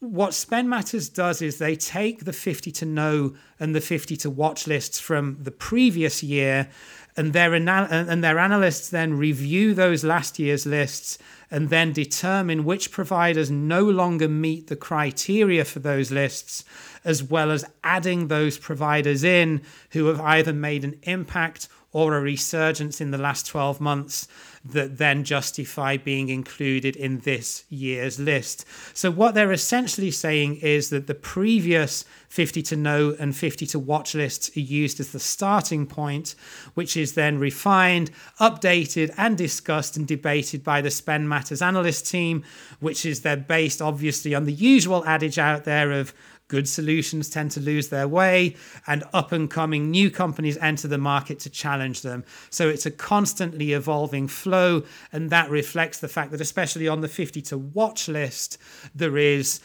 what 0.00 0.32
Spend 0.32 0.68
Matters 0.68 1.10
does 1.10 1.42
is 1.42 1.58
they 1.58 1.76
take 1.76 2.24
the 2.24 2.32
50 2.32 2.72
to 2.72 2.86
know 2.86 3.34
and 3.58 3.74
the 3.74 3.82
50 3.82 4.16
to 4.16 4.30
watch 4.30 4.66
lists 4.66 4.98
from 4.98 5.36
the 5.42 5.50
previous 5.50 6.22
year 6.22 6.70
and 7.18 7.34
their 7.34 7.54
anal- 7.54 7.86
and 7.90 8.24
their 8.24 8.38
analysts 8.38 8.88
then 8.88 9.18
review 9.18 9.74
those 9.74 10.02
last 10.02 10.38
year's 10.38 10.64
lists 10.64 11.18
and 11.50 11.68
then 11.68 11.92
determine 11.92 12.64
which 12.64 12.90
providers 12.90 13.50
no 13.50 13.82
longer 13.82 14.26
meet 14.28 14.68
the 14.68 14.76
criteria 14.76 15.66
for 15.66 15.80
those 15.80 16.10
lists 16.10 16.64
as 17.04 17.22
well 17.22 17.50
as 17.50 17.64
adding 17.84 18.28
those 18.28 18.56
providers 18.56 19.22
in 19.22 19.60
who 19.90 20.06
have 20.06 20.20
either 20.20 20.52
made 20.52 20.82
an 20.82 20.98
impact 21.02 21.68
or 21.92 22.16
a 22.16 22.20
resurgence 22.20 23.02
in 23.02 23.10
the 23.10 23.18
last 23.18 23.46
12 23.46 23.82
months 23.82 24.28
that 24.64 24.98
then 24.98 25.24
justify 25.24 25.96
being 25.96 26.28
included 26.28 26.94
in 26.94 27.20
this 27.20 27.64
year's 27.70 28.18
list. 28.20 28.66
So, 28.92 29.10
what 29.10 29.34
they're 29.34 29.52
essentially 29.52 30.10
saying 30.10 30.56
is 30.56 30.90
that 30.90 31.06
the 31.06 31.14
previous 31.14 32.04
50 32.28 32.62
to 32.62 32.76
know 32.76 33.16
and 33.18 33.34
50 33.34 33.66
to 33.66 33.78
watch 33.78 34.14
lists 34.14 34.54
are 34.56 34.60
used 34.60 35.00
as 35.00 35.12
the 35.12 35.18
starting 35.18 35.86
point, 35.86 36.34
which 36.74 36.96
is 36.96 37.14
then 37.14 37.38
refined, 37.38 38.10
updated, 38.38 39.14
and 39.16 39.38
discussed 39.38 39.96
and 39.96 40.06
debated 40.06 40.62
by 40.62 40.80
the 40.82 40.90
Spend 40.90 41.28
Matters 41.28 41.62
analyst 41.62 42.10
team, 42.10 42.44
which 42.80 43.06
is 43.06 43.22
then 43.22 43.46
based 43.48 43.80
obviously 43.80 44.34
on 44.34 44.44
the 44.44 44.52
usual 44.52 45.04
adage 45.06 45.38
out 45.38 45.64
there 45.64 45.90
of 45.90 46.12
Good 46.50 46.68
solutions 46.68 47.30
tend 47.30 47.52
to 47.52 47.60
lose 47.60 47.90
their 47.90 48.08
way, 48.08 48.56
and 48.88 49.04
up 49.12 49.30
and 49.30 49.48
coming 49.48 49.88
new 49.88 50.10
companies 50.10 50.56
enter 50.56 50.88
the 50.88 50.98
market 50.98 51.38
to 51.40 51.48
challenge 51.48 52.02
them. 52.02 52.24
So 52.50 52.68
it's 52.68 52.86
a 52.86 52.90
constantly 52.90 53.72
evolving 53.72 54.26
flow, 54.26 54.82
and 55.12 55.30
that 55.30 55.48
reflects 55.48 56.00
the 56.00 56.08
fact 56.08 56.32
that, 56.32 56.40
especially 56.40 56.88
on 56.88 57.02
the 57.02 57.08
50 57.08 57.40
to 57.42 57.56
watch 57.56 58.08
list, 58.08 58.58
there 58.92 59.16
is 59.16 59.60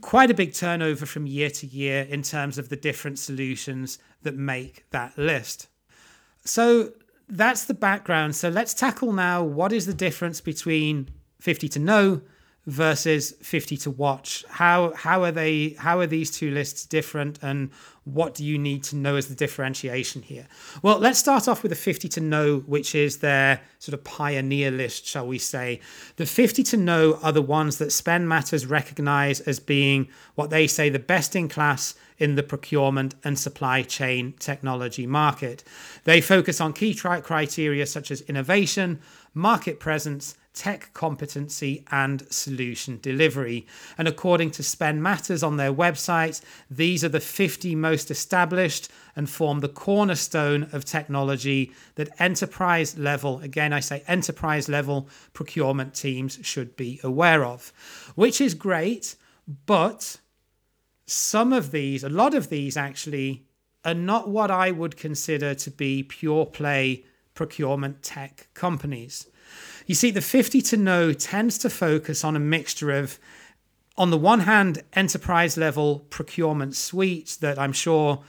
quite 0.00 0.28
a 0.28 0.34
big 0.34 0.54
turnover 0.54 1.06
from 1.06 1.28
year 1.28 1.50
to 1.50 1.68
year 1.68 2.02
in 2.02 2.22
terms 2.22 2.58
of 2.58 2.68
the 2.68 2.76
different 2.76 3.20
solutions 3.20 4.00
that 4.24 4.34
make 4.34 4.90
that 4.90 5.16
list. 5.16 5.68
So 6.44 6.94
that's 7.28 7.66
the 7.66 7.74
background. 7.74 8.34
So 8.34 8.48
let's 8.48 8.74
tackle 8.74 9.12
now 9.12 9.44
what 9.44 9.72
is 9.72 9.86
the 9.86 9.94
difference 9.94 10.40
between 10.40 11.10
50 11.38 11.68
to 11.68 11.78
know 11.78 12.22
versus 12.66 13.32
50 13.42 13.76
to 13.76 13.90
watch. 13.90 14.44
How 14.48 14.94
how 14.94 15.22
are 15.22 15.32
they 15.32 15.70
how 15.78 16.00
are 16.00 16.06
these 16.06 16.30
two 16.30 16.50
lists 16.50 16.86
different 16.86 17.38
and 17.42 17.70
what 18.04 18.34
do 18.34 18.44
you 18.44 18.58
need 18.58 18.84
to 18.84 18.96
know 18.96 19.16
as 19.16 19.28
the 19.28 19.34
differentiation 19.34 20.22
here? 20.22 20.46
Well 20.82 20.98
let's 20.98 21.18
start 21.18 21.46
off 21.46 21.62
with 21.62 21.70
the 21.70 21.76
50 21.76 22.08
to 22.08 22.20
know 22.20 22.60
which 22.60 22.94
is 22.94 23.18
their 23.18 23.60
sort 23.78 23.94
of 23.94 24.02
pioneer 24.04 24.70
list 24.70 25.06
shall 25.06 25.26
we 25.26 25.38
say. 25.38 25.80
The 26.16 26.26
50 26.26 26.62
to 26.64 26.76
know 26.78 27.18
are 27.22 27.32
the 27.32 27.42
ones 27.42 27.76
that 27.78 27.92
spend 27.92 28.28
matters 28.28 28.64
recognize 28.64 29.40
as 29.40 29.60
being 29.60 30.08
what 30.34 30.48
they 30.48 30.66
say 30.66 30.88
the 30.88 30.98
best 30.98 31.36
in 31.36 31.48
class 31.48 31.94
in 32.16 32.36
the 32.36 32.42
procurement 32.42 33.14
and 33.24 33.38
supply 33.38 33.82
chain 33.82 34.32
technology 34.38 35.06
market. 35.06 35.64
They 36.04 36.20
focus 36.20 36.60
on 36.60 36.72
key 36.72 36.94
criteria 36.94 37.84
such 37.86 38.10
as 38.10 38.22
innovation 38.22 39.00
market 39.34 39.80
presence 39.80 40.36
tech 40.54 40.90
competency 40.94 41.84
and 41.90 42.30
solution 42.32 42.98
delivery. 43.02 43.66
And 43.98 44.06
according 44.06 44.52
to 44.52 44.62
Spend 44.62 45.02
Matters 45.02 45.42
on 45.42 45.56
their 45.56 45.72
website, 45.72 46.40
these 46.70 47.04
are 47.04 47.08
the 47.08 47.20
50 47.20 47.74
most 47.74 48.10
established 48.10 48.88
and 49.16 49.28
form 49.28 49.60
the 49.60 49.68
cornerstone 49.68 50.68
of 50.72 50.84
technology 50.84 51.72
that 51.96 52.08
enterprise 52.20 52.96
level, 52.96 53.40
again, 53.40 53.72
I 53.72 53.80
say 53.80 54.04
enterprise 54.06 54.68
level 54.68 55.08
procurement 55.32 55.94
teams 55.94 56.38
should 56.42 56.76
be 56.76 57.00
aware 57.02 57.44
of, 57.44 57.72
which 58.14 58.40
is 58.40 58.54
great, 58.54 59.16
but 59.66 60.18
some 61.06 61.52
of 61.52 61.72
these, 61.72 62.04
a 62.04 62.08
lot 62.08 62.34
of 62.34 62.48
these 62.48 62.76
actually, 62.76 63.44
are 63.84 63.94
not 63.94 64.28
what 64.28 64.50
I 64.50 64.70
would 64.70 64.96
consider 64.96 65.54
to 65.54 65.70
be 65.70 66.02
pure 66.02 66.46
play 66.46 67.04
procurement 67.34 68.02
tech 68.02 68.46
companies. 68.54 69.26
You 69.86 69.94
see, 69.94 70.10
the 70.10 70.20
50 70.20 70.60
to 70.62 70.76
know 70.76 71.12
tends 71.12 71.58
to 71.58 71.70
focus 71.70 72.24
on 72.24 72.36
a 72.36 72.40
mixture 72.40 72.90
of, 72.90 73.18
on 73.96 74.10
the 74.10 74.18
one 74.18 74.40
hand, 74.40 74.82
enterprise 74.94 75.56
level 75.56 76.00
procurement 76.10 76.74
suites 76.74 77.36
that 77.36 77.58
I'm 77.58 77.72
sure 77.72 78.22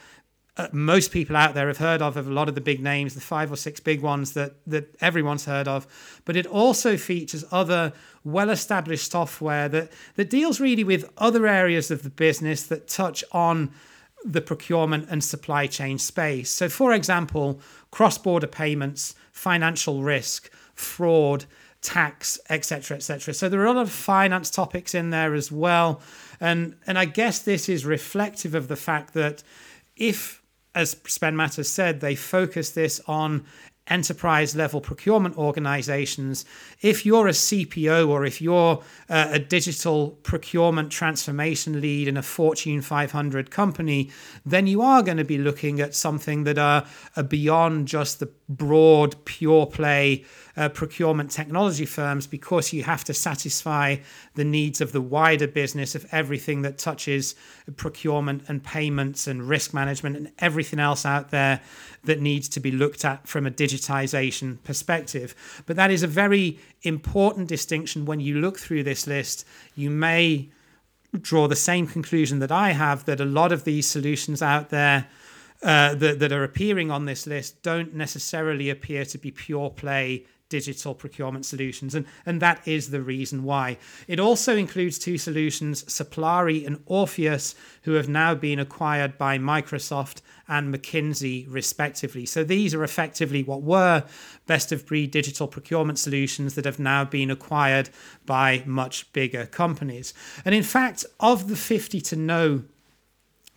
uh, 0.58 0.68
most 0.72 1.10
people 1.10 1.36
out 1.36 1.54
there 1.54 1.68
have 1.68 1.76
heard 1.76 2.00
of, 2.00 2.16
of 2.16 2.28
a 2.28 2.32
lot 2.32 2.48
of 2.48 2.54
the 2.54 2.60
big 2.60 2.80
names, 2.80 3.14
the 3.14 3.20
five 3.20 3.52
or 3.52 3.56
six 3.56 3.78
big 3.78 4.00
ones 4.00 4.32
that, 4.32 4.54
that 4.66 4.96
everyone's 5.00 5.44
heard 5.44 5.68
of. 5.68 5.86
But 6.24 6.36
it 6.36 6.46
also 6.46 6.96
features 6.96 7.44
other 7.50 7.92
well 8.24 8.48
established 8.48 9.12
software 9.12 9.68
that, 9.68 9.92
that 10.14 10.30
deals 10.30 10.60
really 10.60 10.84
with 10.84 11.10
other 11.18 11.46
areas 11.46 11.90
of 11.90 12.02
the 12.02 12.10
business 12.10 12.62
that 12.64 12.88
touch 12.88 13.22
on 13.32 13.70
the 14.24 14.40
procurement 14.40 15.08
and 15.10 15.22
supply 15.22 15.66
chain 15.66 15.98
space. 15.98 16.50
So, 16.50 16.68
for 16.68 16.92
example, 16.92 17.60
cross 17.90 18.16
border 18.16 18.46
payments, 18.46 19.14
financial 19.32 20.02
risk, 20.02 20.50
fraud, 20.76 21.46
tax, 21.82 22.38
etc., 22.48 22.96
etc. 22.96 23.34
So 23.34 23.48
there 23.48 23.60
are 23.60 23.66
a 23.66 23.72
lot 23.72 23.82
of 23.82 23.90
finance 23.90 24.50
topics 24.50 24.94
in 24.94 25.10
there 25.10 25.34
as 25.34 25.50
well, 25.50 26.00
and 26.40 26.76
and 26.86 26.98
I 26.98 27.06
guess 27.06 27.40
this 27.40 27.68
is 27.68 27.84
reflective 27.84 28.54
of 28.54 28.68
the 28.68 28.76
fact 28.76 29.14
that 29.14 29.42
if 29.96 30.42
as 30.74 30.96
Spend 31.06 31.36
Matters 31.36 31.70
said, 31.70 32.00
they 32.00 32.14
focus 32.14 32.70
this 32.70 33.00
on 33.08 33.46
enterprise 33.88 34.56
level 34.56 34.80
procurement 34.80 35.36
organizations. 35.38 36.44
If 36.82 37.06
you're 37.06 37.28
a 37.28 37.32
CPO 37.32 38.08
or 38.08 38.24
if 38.24 38.42
you're 38.42 38.82
uh, 39.08 39.28
a 39.30 39.38
digital 39.38 40.10
procurement 40.22 40.90
transformation 40.90 41.80
lead 41.80 42.08
in 42.08 42.16
a 42.16 42.22
Fortune 42.22 42.82
500 42.82 43.50
company, 43.50 44.10
then 44.44 44.66
you 44.66 44.82
are 44.82 45.02
going 45.02 45.18
to 45.18 45.24
be 45.24 45.38
looking 45.38 45.80
at 45.80 45.94
something 45.94 46.44
that 46.44 46.58
are, 46.58 46.84
are 47.16 47.22
beyond 47.22 47.86
just 47.86 48.18
the 48.18 48.28
broad, 48.48 49.24
pure 49.24 49.66
play 49.66 50.24
uh, 50.56 50.68
procurement 50.70 51.30
technology 51.30 51.84
firms 51.84 52.26
because 52.26 52.72
you 52.72 52.82
have 52.82 53.04
to 53.04 53.12
satisfy 53.12 53.96
the 54.34 54.44
needs 54.44 54.80
of 54.80 54.92
the 54.92 55.00
wider 55.00 55.46
business 55.46 55.94
of 55.94 56.06
everything 56.12 56.62
that 56.62 56.78
touches 56.78 57.34
procurement 57.76 58.42
and 58.48 58.64
payments 58.64 59.26
and 59.26 59.48
risk 59.48 59.74
management 59.74 60.16
and 60.16 60.32
everything 60.38 60.78
else 60.78 61.04
out 61.04 61.30
there 61.30 61.60
that 62.04 62.20
needs 62.20 62.48
to 62.48 62.60
be 62.60 62.70
looked 62.70 63.04
at 63.04 63.26
from 63.28 63.46
a 63.46 63.50
digitization 63.50 64.62
perspective. 64.64 65.34
But 65.66 65.76
that 65.76 65.90
is 65.90 66.02
a 66.02 66.08
very 66.08 66.58
important 66.82 67.48
distinction 67.48 68.06
when 68.06 68.20
you 68.20 68.40
look 68.40 68.58
through 68.58 68.84
this 68.84 69.06
list. 69.06 69.44
You 69.74 69.90
may 69.90 70.48
draw 71.20 71.48
the 71.48 71.56
same 71.56 71.86
conclusion 71.86 72.38
that 72.38 72.52
I 72.52 72.72
have 72.72 73.04
that 73.04 73.20
a 73.20 73.24
lot 73.24 73.52
of 73.52 73.64
these 73.64 73.86
solutions 73.86 74.42
out 74.42 74.70
there 74.70 75.08
uh, 75.62 75.94
that, 75.94 76.18
that 76.18 76.32
are 76.32 76.44
appearing 76.44 76.90
on 76.90 77.06
this 77.06 77.26
list 77.26 77.62
don't 77.62 77.94
necessarily 77.94 78.70
appear 78.70 79.04
to 79.06 79.18
be 79.18 79.30
pure 79.30 79.70
play 79.70 80.24
digital 80.48 80.94
procurement 80.94 81.44
solutions. 81.44 81.94
And, 81.94 82.06
and 82.24 82.40
that 82.40 82.66
is 82.66 82.90
the 82.90 83.02
reason 83.02 83.42
why. 83.42 83.78
It 84.06 84.20
also 84.20 84.56
includes 84.56 84.98
two 84.98 85.18
solutions, 85.18 85.84
Suplari 85.84 86.66
and 86.66 86.82
Orpheus, 86.86 87.54
who 87.82 87.92
have 87.92 88.08
now 88.08 88.34
been 88.34 88.58
acquired 88.58 89.18
by 89.18 89.38
Microsoft 89.38 90.20
and 90.48 90.72
McKinsey, 90.72 91.46
respectively. 91.48 92.26
So 92.26 92.44
these 92.44 92.74
are 92.74 92.84
effectively 92.84 93.42
what 93.42 93.62
were 93.62 94.04
best 94.46 94.70
of 94.70 94.86
breed 94.86 95.10
digital 95.10 95.48
procurement 95.48 95.98
solutions 95.98 96.54
that 96.54 96.64
have 96.64 96.78
now 96.78 97.04
been 97.04 97.30
acquired 97.30 97.90
by 98.24 98.62
much 98.66 99.12
bigger 99.12 99.46
companies. 99.46 100.14
And 100.44 100.54
in 100.54 100.62
fact, 100.62 101.04
of 101.18 101.48
the 101.48 101.56
50 101.56 102.00
to 102.02 102.16
know 102.16 102.64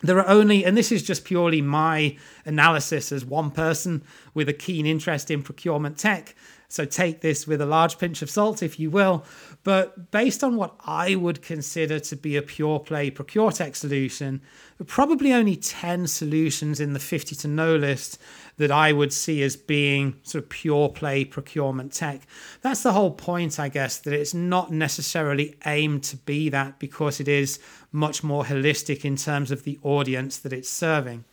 there 0.02 0.18
are 0.18 0.28
only, 0.28 0.64
and 0.64 0.76
this 0.76 0.90
is 0.90 1.02
just 1.02 1.24
purely 1.24 1.60
my 1.60 2.16
analysis 2.46 3.12
as 3.12 3.24
one 3.24 3.50
person 3.50 4.02
with 4.32 4.48
a 4.48 4.54
keen 4.54 4.86
interest 4.86 5.30
in 5.30 5.42
procurement 5.42 5.98
tech. 5.98 6.34
So 6.70 6.84
take 6.84 7.20
this 7.20 7.48
with 7.48 7.60
a 7.60 7.66
large 7.66 7.98
pinch 7.98 8.22
of 8.22 8.30
salt, 8.30 8.62
if 8.62 8.78
you 8.78 8.90
will. 8.90 9.24
But 9.64 10.12
based 10.12 10.44
on 10.44 10.54
what 10.54 10.76
I 10.86 11.16
would 11.16 11.42
consider 11.42 11.98
to 11.98 12.16
be 12.16 12.36
a 12.36 12.42
pure 12.42 12.78
play 12.78 13.10
procure 13.10 13.50
tech 13.50 13.74
solution, 13.74 14.40
probably 14.86 15.32
only 15.32 15.56
10 15.56 16.06
solutions 16.06 16.78
in 16.78 16.92
the 16.92 17.00
50 17.00 17.34
to 17.34 17.48
know 17.48 17.74
list 17.74 18.18
that 18.56 18.70
I 18.70 18.92
would 18.92 19.12
see 19.12 19.42
as 19.42 19.56
being 19.56 20.14
sort 20.22 20.44
of 20.44 20.50
pure 20.50 20.88
play 20.88 21.24
procurement 21.24 21.92
tech. 21.92 22.20
That's 22.62 22.84
the 22.84 22.92
whole 22.92 23.10
point, 23.10 23.58
I 23.58 23.68
guess, 23.68 23.98
that 23.98 24.14
it's 24.14 24.32
not 24.32 24.70
necessarily 24.70 25.56
aimed 25.66 26.04
to 26.04 26.18
be 26.18 26.50
that 26.50 26.78
because 26.78 27.18
it 27.18 27.26
is 27.26 27.58
much 27.90 28.22
more 28.22 28.44
holistic 28.44 29.04
in 29.04 29.16
terms 29.16 29.50
of 29.50 29.64
the 29.64 29.80
audience 29.82 30.38
that 30.38 30.52
it's 30.52 30.70
serving. 30.70 31.24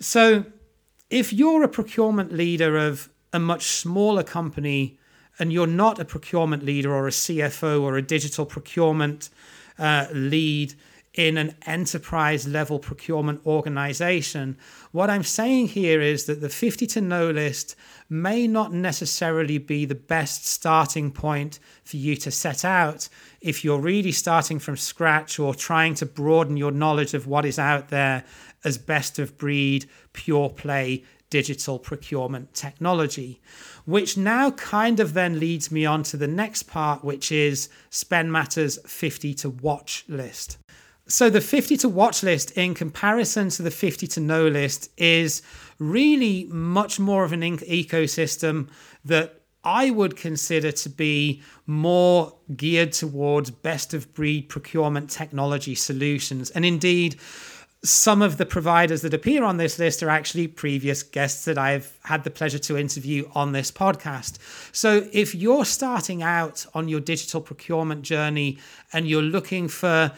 So, 0.00 0.46
if 1.10 1.32
you're 1.34 1.62
a 1.62 1.68
procurement 1.68 2.32
leader 2.32 2.78
of 2.78 3.10
a 3.32 3.38
much 3.38 3.64
smaller 3.64 4.22
company 4.22 4.98
and 5.38 5.52
you're 5.52 5.66
not 5.66 5.98
a 5.98 6.04
procurement 6.04 6.64
leader 6.64 6.92
or 6.92 7.06
a 7.06 7.12
CFO 7.12 7.82
or 7.82 7.96
a 7.96 8.02
digital 8.02 8.44
procurement 8.44 9.30
uh, 9.78 10.06
lead 10.12 10.74
in 11.18 11.36
an 11.36 11.52
enterprise 11.66 12.46
level 12.46 12.78
procurement 12.78 13.44
organization, 13.44 14.56
what 14.92 15.10
I'm 15.10 15.24
saying 15.24 15.68
here 15.68 16.00
is 16.00 16.26
that 16.26 16.40
the 16.40 16.48
50 16.48 16.86
to 16.86 17.00
know 17.00 17.30
list 17.30 17.74
may 18.08 18.46
not 18.46 18.72
necessarily 18.72 19.58
be 19.58 19.84
the 19.84 19.96
best 19.96 20.46
starting 20.46 21.10
point 21.10 21.58
for 21.82 21.96
you 21.96 22.14
to 22.16 22.30
set 22.30 22.64
out 22.64 23.08
if 23.40 23.64
you're 23.64 23.80
really 23.80 24.12
starting 24.12 24.60
from 24.60 24.76
scratch 24.76 25.40
or 25.40 25.56
trying 25.56 25.94
to 25.94 26.06
broaden 26.06 26.56
your 26.56 26.70
knowledge 26.70 27.14
of 27.14 27.26
what 27.26 27.44
is 27.44 27.58
out 27.58 27.88
there 27.88 28.24
as 28.62 28.78
best 28.78 29.18
of 29.18 29.36
breed, 29.36 29.86
pure 30.12 30.48
play 30.48 31.02
digital 31.30 31.78
procurement 31.78 32.54
technology, 32.54 33.40
which 33.84 34.16
now 34.16 34.50
kind 34.52 35.00
of 35.00 35.14
then 35.14 35.38
leads 35.38 35.70
me 35.70 35.84
on 35.84 36.02
to 36.04 36.16
the 36.16 36.28
next 36.28 36.64
part, 36.64 37.04
which 37.04 37.30
is 37.30 37.68
Spend 37.90 38.32
Matters 38.32 38.78
50 38.86 39.34
to 39.34 39.50
watch 39.50 40.04
list. 40.08 40.58
So, 41.06 41.30
the 41.30 41.40
50 41.40 41.78
to 41.78 41.88
watch 41.88 42.22
list, 42.22 42.50
in 42.50 42.74
comparison 42.74 43.48
to 43.50 43.62
the 43.62 43.70
50 43.70 44.06
to 44.08 44.20
know 44.20 44.46
list, 44.46 44.90
is 44.98 45.40
really 45.78 46.44
much 46.50 47.00
more 47.00 47.24
of 47.24 47.32
an 47.32 47.40
ecosystem 47.40 48.68
that 49.06 49.40
I 49.64 49.90
would 49.90 50.16
consider 50.16 50.70
to 50.70 50.88
be 50.88 51.42
more 51.66 52.34
geared 52.56 52.92
towards 52.92 53.50
best 53.50 53.94
of 53.94 54.12
breed 54.14 54.48
procurement 54.48 55.10
technology 55.10 55.74
solutions. 55.74 56.50
And 56.50 56.64
indeed, 56.64 57.18
some 57.84 58.22
of 58.22 58.38
the 58.38 58.46
providers 58.46 59.02
that 59.02 59.14
appear 59.14 59.44
on 59.44 59.56
this 59.56 59.78
list 59.78 60.02
are 60.02 60.10
actually 60.10 60.48
previous 60.48 61.02
guests 61.04 61.44
that 61.44 61.56
I've 61.56 61.96
had 62.04 62.24
the 62.24 62.30
pleasure 62.30 62.58
to 62.58 62.76
interview 62.76 63.28
on 63.34 63.52
this 63.52 63.70
podcast. 63.70 64.38
So 64.72 65.08
if 65.12 65.34
you're 65.34 65.64
starting 65.64 66.22
out 66.22 66.66
on 66.74 66.88
your 66.88 67.00
digital 67.00 67.40
procurement 67.40 68.02
journey 68.02 68.58
and 68.92 69.06
you're 69.06 69.22
looking 69.22 69.68
for 69.68 70.12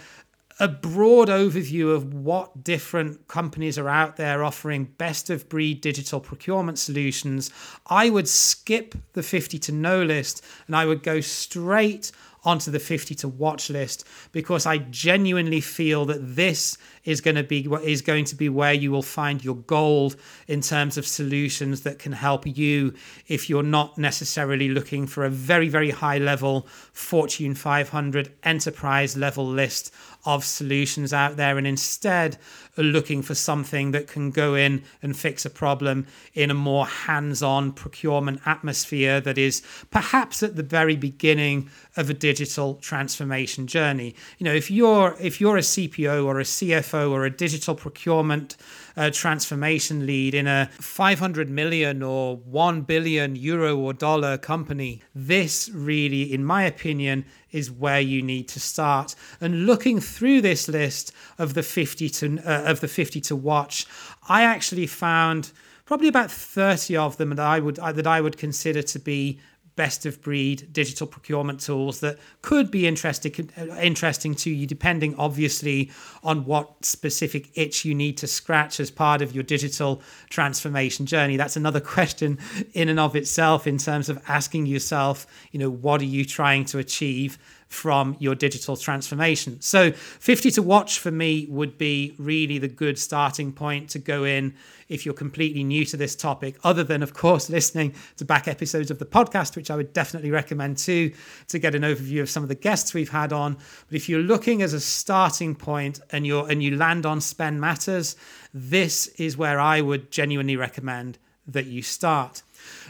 a 0.59 0.69
broad 0.69 1.29
overview 1.29 1.95
of 1.95 2.13
what 2.13 2.63
different 2.63 3.27
companies 3.29 3.79
are 3.79 3.89
out 3.89 4.17
there 4.17 4.45
offering 4.45 4.85
best 4.85 5.31
of 5.31 5.49
breed 5.49 5.81
digital 5.81 6.21
procurement 6.21 6.79
solutions, 6.79 7.51
I 7.87 8.11
would 8.11 8.29
skip 8.29 8.95
the 9.15 9.23
50 9.23 9.59
to 9.59 9.73
know 9.73 10.03
list 10.03 10.45
and 10.67 10.77
I 10.77 10.85
would 10.85 11.03
go 11.03 11.21
straight 11.21 12.13
onto 12.45 12.71
the 12.71 12.79
50 12.79 13.15
to 13.17 13.29
watch 13.29 13.71
list 13.71 14.07
because 14.33 14.67
I 14.67 14.79
genuinely 14.79 15.61
feel 15.61 16.05
that 16.07 16.37
this 16.37 16.79
is 17.05 17.21
going 17.21 17.37
to 17.37 17.43
be 17.43 17.69
is 17.83 18.03
going 18.03 18.25
to 18.27 18.35
be 18.35 18.49
where 18.49 18.73
you 18.73 18.91
will 18.91 19.03
find 19.03 19.45
your 19.45 19.57
gold 19.57 20.17
in 20.49 20.61
terms 20.61 20.97
of 20.97 21.07
solutions 21.07 21.83
that 21.83 21.99
can 21.99 22.13
help 22.13 22.47
you 22.47 22.95
if 23.29 23.49
you're 23.49 23.63
not 23.63 23.99
necessarily 23.99 24.69
looking 24.69 25.07
for 25.07 25.25
a 25.25 25.31
very 25.31 25.69
very 25.69 25.91
high 25.91 26.19
level 26.19 26.67
Fortune 26.93 27.55
500 27.55 28.33
enterprise 28.43 29.17
level 29.17 29.47
list 29.47 29.93
of 30.25 30.45
solutions 30.45 31.13
out 31.13 31.37
there 31.37 31.57
and 31.57 31.67
instead 31.67 32.37
are 32.77 32.85
looking 32.85 33.23
for 33.23 33.35
something 33.35 33.91
that 33.93 34.07
can 34.07 34.31
go 34.31 34.55
in 34.55 34.83
and 35.03 35.17
fix 35.17 35.45
a 35.45 35.51
problem 35.51 36.07
in 36.35 36.51
a 36.51 36.55
more 36.55 36.87
hands-on 36.87 37.73
procurement 37.73 38.41
atmosphere 38.47 39.21
that 39.21 39.39
is 39.39 39.63
perhaps 39.91 40.43
at 40.43 40.57
the 40.57 40.63
very 40.63 40.97
beginning 40.97 41.69
of 41.97 42.09
a 42.11 42.15
digital 42.15 42.75
transformation 42.77 43.67
journey. 43.67 44.15
You 44.39 44.45
know 44.45 44.55
if 44.55 44.71
you're 44.71 45.17
if 45.21 45.41
you're 45.41 45.57
a 45.57 45.63
CPO 45.63 46.25
or 46.25 46.41
a 46.41 46.45
CFO 46.45 47.11
or 47.11 47.25
a 47.25 47.31
digital 47.31 47.75
procurement 47.75 48.57
uh, 48.97 49.11
transformation 49.11 50.07
lead 50.07 50.35
in 50.35 50.47
a 50.47 50.71
500 50.73 51.51
million 51.51 52.03
or 52.03 52.37
1 52.37 52.83
billion 52.83 53.37
euro 53.37 53.77
or 53.77 53.93
dollar 53.93 54.39
company, 54.39 55.03
this 55.15 55.71
really, 55.73 56.33
in 56.33 56.45
my 56.45 56.65
opinion, 56.65 57.25
is 57.51 57.71
where 57.71 58.01
you 58.01 58.23
need 58.23 58.49
to 58.49 58.61
start. 58.61 59.15
And 59.41 59.67
looking 59.67 60.01
through 60.01 60.41
this 60.43 60.69
list 60.69 61.13
of 61.39 61.55
the 61.55 61.63
50 61.63 62.09
to 62.11 62.39
uh, 62.45 62.71
of 62.71 62.81
the 62.81 62.89
50 62.89 63.21
to 63.23 63.37
watch, 63.37 63.87
I 64.29 64.43
actually 64.43 64.87
found 64.87 65.53
probably 65.85 66.09
about 66.09 66.31
30 66.31 66.97
of 66.97 67.17
them 67.17 67.31
that 67.31 67.47
I 67.47 67.59
would 67.59 67.77
that 67.77 68.07
I 68.07 68.21
would 68.21 68.39
consider 68.39 68.83
to 68.83 68.99
be 68.99 69.41
best 69.77 70.05
of 70.05 70.21
breed 70.21 70.73
digital 70.73 71.07
procurement 71.07 71.61
tools 71.61 72.01
that 72.01 72.19
could 72.43 72.71
be 72.71 72.87
interesting 72.87 73.51
interesting 73.81 74.35
to 74.35 74.51
you 74.51 74.67
depending 74.67 75.15
obviously 75.17 75.91
on 76.23 76.45
what 76.45 76.85
specific 76.85 77.51
itch 77.55 77.85
you 77.85 77.95
need 77.95 78.17
to 78.17 78.27
scratch 78.27 78.81
as 78.81 78.91
part 78.91 79.23
of 79.23 79.35
your 79.35 79.43
digital 79.43 80.03
transformation 80.29 81.07
journey. 81.07 81.37
That's 81.37 81.57
another 81.57 81.81
question 81.97 82.39
in 82.75 82.89
and 82.89 83.01
of 83.01 83.17
itself 83.17 83.67
in 83.67 83.79
terms 83.79 84.09
of 84.09 84.23
asking 84.29 84.67
yourself 84.67 85.27
you 85.53 85.59
know 85.59 85.71
what 85.71 86.01
are 86.01 86.13
you 86.17 86.25
trying 86.25 86.65
to 86.67 86.79
achieve 86.79 87.39
from 87.71 88.17
your 88.19 88.35
digital 88.35 88.77
transformation. 88.77 89.61
So 89.61 89.93
50 89.93 90.51
to 90.51 90.63
watch 90.63 90.99
for 90.99 91.13
me 91.13 91.47
would 91.49 91.79
be 91.79 92.17
really 92.19 92.59
the 92.59 92.69
good 92.69 92.99
starting 92.99 93.53
point 93.53 93.89
to 93.91 94.01
go 94.01 94.25
in 94.25 94.55
if 94.89 95.07
you're 95.07 95.15
completely 95.15 95.63
new 95.63 95.85
to 95.85 95.97
this 95.97 96.17
topic, 96.17 96.57
other 96.65 96.83
than, 96.83 97.01
of 97.01 97.15
course, 97.15 97.49
listening 97.51 97.95
to 98.17 98.25
back 98.25 98.49
episodes 98.49 98.91
of 98.91 98.99
the 98.99 99.07
podcast, 99.07 99.55
which 99.55 99.71
I 99.71 99.77
would 99.77 99.93
definitely 99.93 100.33
recommend 100.33 100.79
too, 100.79 101.13
to 101.47 101.61
get 101.61 101.77
an 101.77 101.83
overview 101.83 102.21
of 102.21 102.29
some 102.29 102.43
of 102.43 102.49
the 102.49 102.57
guests 102.57 102.93
we've 102.93 103.09
had 103.09 103.33
on. 103.33 103.55
But 103.55 103.97
if 103.97 104.09
you're 104.09 104.19
looking 104.19 104.63
as 104.63 104.75
a 104.75 104.81
starting 104.81 105.55
point 105.55 106.01
and 106.11 106.27
you're 106.27 106.51
and 106.51 106.63
you 106.65 106.77
land 106.77 107.07
on 107.07 107.21
spend 107.21 107.61
matters, 107.61 108.17
this 108.53 109.07
is 109.17 109.37
where 109.37 109.61
I 109.61 109.81
would 109.81 110.11
genuinely 110.11 110.57
recommend 110.57 111.19
that 111.53 111.67
you 111.67 111.83
start. 111.83 112.43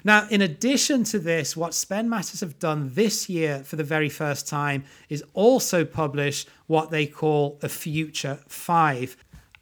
Now, 0.05 0.27
in 0.31 0.43
addition 0.43 1.05
to 1.05 1.19
this, 1.19 1.57
what 1.57 1.75
Spend 1.75 2.11
Matters 2.11 2.41
have 2.41 2.59
done 2.59 2.91
this 2.95 3.29
year 3.29 3.63
for 3.65 3.77
the 3.77 3.85
very 3.85 4.09
first 4.09 4.49
time 4.49 4.85
is 5.09 5.23
also 5.35 5.85
publish 5.85 6.47
what 6.67 6.91
they 6.91 7.07
call 7.07 7.59
a 7.63 7.69
Future 7.69 8.39
Five. 8.49 9.17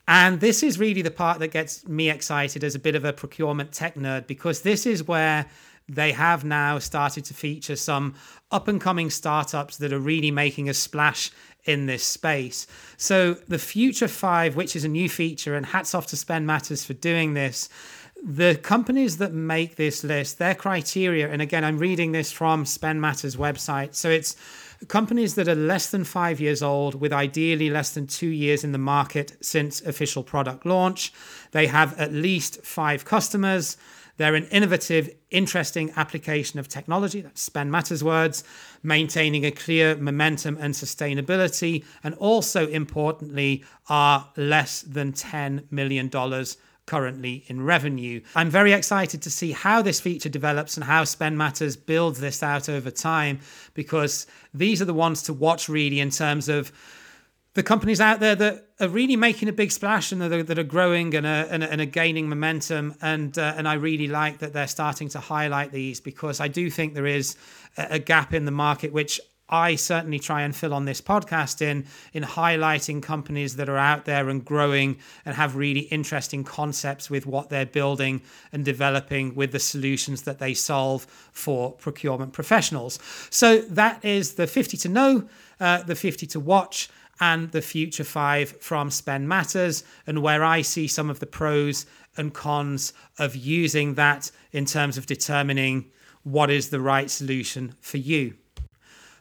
And 0.07 0.41
this 0.41 0.63
is 0.63 0.79
really 0.79 1.03
the 1.03 1.11
part 1.11 1.39
that 1.41 1.49
gets 1.49 1.87
me 1.87 2.09
excited 2.09 2.65
as 2.65 2.75
a 2.75 2.79
bit 2.79 2.95
of 2.95 3.05
a 3.05 3.13
procurement 3.13 3.73
tech 3.73 3.95
nerd 3.95 4.27
because 4.27 4.63
this 4.63 4.87
is 4.87 5.07
where 5.07 5.47
they 5.89 6.13
have 6.13 6.45
now 6.45 6.79
started 6.79 7.25
to 7.27 7.35
feature 7.35 7.77
some 7.77 8.15
up 8.51 8.69
and 8.69 8.81
coming 8.81 9.11
startups 9.11 9.79
that 9.79 9.93
are 9.93 9.99
really 9.99 10.31
making 10.31 10.69
a 10.69 10.75
splash 10.75 11.31
in 11.65 11.87
this 11.87 12.05
space. 12.05 12.67
So, 12.97 13.35
the 13.35 13.59
Future 13.59 14.09
Five, 14.09 14.57
which 14.57 14.75
is 14.75 14.85
a 14.85 14.89
new 14.89 15.09
feature, 15.09 15.55
and 15.55 15.67
hats 15.67 15.95
off 15.95 16.07
to 16.09 16.17
Spend 16.17 16.47
Matters 16.47 16.85
for 16.85 16.95
doing 16.95 17.35
this, 17.35 17.69
the 18.25 18.57
companies 18.57 19.19
that 19.19 19.33
make 19.33 19.77
this 19.77 20.03
list, 20.03 20.39
their 20.39 20.55
criteria, 20.55 21.29
and 21.29 21.41
again, 21.41 21.65
I'm 21.65 21.79
reading 21.79 22.13
this 22.13 22.33
from 22.33 22.67
Spend 22.67 23.01
Matters 23.01 23.37
website. 23.37 23.95
So 23.95 24.11
it's 24.11 24.37
companies 24.89 25.35
that 25.37 25.49
are 25.49 25.55
less 25.55 25.91
than 25.91 26.05
five 26.05 26.41
years 26.41 26.63
old, 26.63 26.95
with 26.97 27.13
ideally 27.13 27.71
less 27.71 27.91
than 27.91 28.07
two 28.07 28.29
years 28.29 28.65
in 28.65 28.73
the 28.73 28.79
market 28.79 29.37
since 29.41 29.81
official 29.83 30.23
product 30.23 30.67
launch. 30.67 31.13
They 31.53 31.67
have 31.69 31.99
at 31.99 32.13
least 32.13 32.65
five 32.65 33.05
customers. 33.05 33.77
They're 34.17 34.35
an 34.35 34.47
innovative, 34.47 35.11
interesting 35.31 35.93
application 35.95 36.59
of 36.59 36.67
technology, 36.67 37.21
that's 37.21 37.41
Spend 37.41 37.71
Matters 37.71 38.03
words, 38.03 38.43
maintaining 38.83 39.47
a 39.47 39.53
clear 39.53 39.97
momentum 39.97 40.59
and 40.61 40.75
sustainability, 40.75 41.85
and 42.03 42.17
also 42.17 42.67
importantly, 42.67 43.65
are 43.89 44.29
less 44.37 44.83
than 44.83 45.13
$10 45.13 45.71
million 45.71 46.11
currently 46.89 47.45
in 47.47 47.63
revenue. 47.63 48.21
I'm 48.35 48.49
very 48.49 48.73
excited 48.73 49.23
to 49.23 49.31
see 49.31 49.53
how 49.53 49.83
this 49.83 50.01
feature 50.01 50.31
develops 50.31 50.77
and 50.77 50.85
how 50.85 51.05
Spend 51.05 51.37
Matters 51.37 51.77
builds 51.77 52.19
this 52.19 52.43
out 52.43 52.69
over 52.69 52.91
time 52.91 53.41
because 53.75 54.27
these 54.55 54.81
are 54.81 54.87
the 54.87 54.95
ones 54.95 55.23
to 55.25 55.35
watch 55.35 55.69
really 55.69 56.01
in 56.01 56.11
terms 56.11 56.49
of 56.49 56.73
the 57.53 57.63
companies 57.63 58.01
out 58.01 58.21
there 58.21 58.35
that 58.37 58.69
are 58.81 58.89
really 58.89 59.17
making 59.17 59.49
a 59.49 59.53
big 59.53 59.71
splash 59.71 60.13
and 60.13 60.23
that 60.23 60.59
are, 60.59 60.63
growing 60.63 61.15
and 61.15 61.27
are, 61.27 61.47
and, 61.51 61.81
are, 61.81 61.85
gaining 61.85 62.29
momentum. 62.29 62.95
And 63.03 63.37
uh, 63.37 63.55
and 63.57 63.69
I 63.69 63.75
really 63.75 64.07
like 64.07 64.39
that 64.39 64.53
they're 64.53 64.69
starting 64.69 65.09
to 65.11 65.19
highlight 65.19 65.73
these 65.73 66.01
because 66.01 66.41
I 66.41 66.49
do 66.49 66.71
think 66.71 66.95
there 66.95 67.07
is 67.07 67.37
a 67.77 67.99
gap 67.99 68.33
in 68.33 68.45
the 68.45 68.51
market 68.51 68.93
which 68.93 69.21
I 69.49 69.77
certainly 69.77 70.19
try 70.19 70.43
and 70.43 70.55
fill 70.55 70.75
on 70.75 70.85
this 70.85 71.01
podcast 71.01 71.63
in 71.63 71.87
in 72.13 72.23
highlighting 72.23 73.03
companies 73.03 73.57
that 73.57 73.69
are 73.69 73.79
out 73.79 74.05
there 74.05 74.29
and 74.29 74.45
growing 74.45 74.99
and 75.25 75.35
have 75.37 75.57
really 75.57 75.81
interesting 75.81 76.45
concepts 76.45 77.09
with 77.09 77.27
what 77.27 77.49
they're 77.49 77.67
building 77.67 78.23
and 78.53 78.65
developing 78.65 79.35
with 79.35 79.53
the 79.53 79.59
solutions 79.59 80.23
that 80.23 80.39
they 80.39 80.55
solve 80.55 81.07
for 81.33 81.73
procurement 81.73 82.33
professionals. 82.33 82.99
So 83.31 83.61
that 83.61 84.05
is 84.05 84.35
the 84.35 84.47
50 84.47 84.77
to 84.79 84.89
know, 84.89 85.29
uh, 85.61 85.83
the 85.83 85.95
50 85.95 86.27
to 86.27 86.41
watch, 86.41 86.89
and 87.21 87.51
the 87.51 87.63
future 87.63 88.05
five 88.05 88.51
from 88.61 88.91
Spend 88.91 89.29
Matters, 89.29 89.85
and 90.07 90.23
where 90.23 90.45
I 90.45 90.63
see 90.63 90.87
some 90.87 91.11
of 91.11 91.21
the 91.21 91.27
pros 91.27 91.87
and 92.17 92.33
cons 92.33 92.93
of 93.19 93.35
using 93.35 93.95
that 93.95 94.31
in 94.53 94.65
terms 94.65 94.97
of 94.99 95.07
determining 95.07 95.87
what 96.23 96.51
is 96.51 96.71
the 96.71 96.81
right 96.81 97.11
solution 97.11 97.75
for 97.81 97.97
you. 97.97 98.35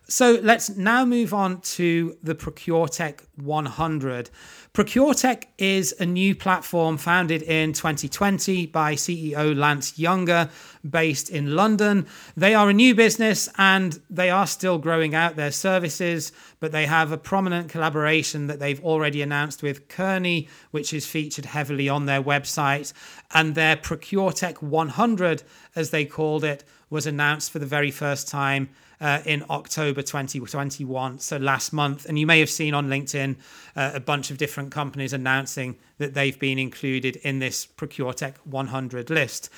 So 0.09 0.39
let's 0.41 0.69
now 0.69 1.03
move 1.03 1.33
on 1.33 1.59
to 1.61 2.17
the 2.23 2.33
ProcureTech 2.33 3.19
100. 3.35 4.29
ProcureTech 4.73 5.43
is 5.57 5.93
a 5.99 6.05
new 6.05 6.33
platform 6.33 6.97
founded 6.97 7.41
in 7.41 7.73
2020 7.73 8.67
by 8.67 8.93
CEO 8.93 9.53
Lance 9.53 9.99
Younger, 9.99 10.49
based 10.89 11.29
in 11.29 11.57
London. 11.57 12.07
They 12.37 12.55
are 12.55 12.69
a 12.69 12.73
new 12.73 12.95
business 12.95 13.49
and 13.57 13.99
they 14.09 14.29
are 14.29 14.47
still 14.47 14.77
growing 14.77 15.13
out 15.13 15.35
their 15.35 15.51
services, 15.51 16.31
but 16.61 16.71
they 16.71 16.85
have 16.85 17.11
a 17.11 17.17
prominent 17.17 17.67
collaboration 17.67 18.47
that 18.47 18.59
they've 18.59 18.83
already 18.85 19.21
announced 19.21 19.61
with 19.61 19.89
Kearney, 19.89 20.47
which 20.71 20.93
is 20.93 21.05
featured 21.05 21.43
heavily 21.43 21.89
on 21.89 22.05
their 22.05 22.23
website. 22.23 22.93
And 23.33 23.55
their 23.55 23.75
ProcureTech 23.75 24.61
100, 24.61 25.43
as 25.75 25.89
they 25.89 26.05
called 26.05 26.45
it, 26.45 26.63
was 26.89 27.05
announced 27.05 27.51
for 27.51 27.59
the 27.59 27.65
very 27.65 27.91
first 27.91 28.29
time 28.29 28.69
uh, 28.99 29.21
in 29.25 29.43
October 29.49 30.01
2021, 30.01 31.19
so 31.19 31.37
last 31.37 31.71
month. 31.73 32.05
And 32.05 32.17
you 32.17 32.25
may 32.25 32.39
have 32.39 32.49
seen 32.49 32.73
on 32.73 32.87
LinkedIn 32.87 33.35
uh, 33.75 33.91
a 33.93 33.99
bunch 33.99 34.31
of 34.31 34.37
different 34.37 34.71
companies 34.71 35.13
announcing 35.13 35.77
that 35.97 36.13
they've 36.13 36.37
been 36.37 36.59
included 36.59 37.17
in 37.17 37.39
this 37.39 37.65
ProcureTech 37.65 38.35
100 38.45 39.09
list. 39.09 39.49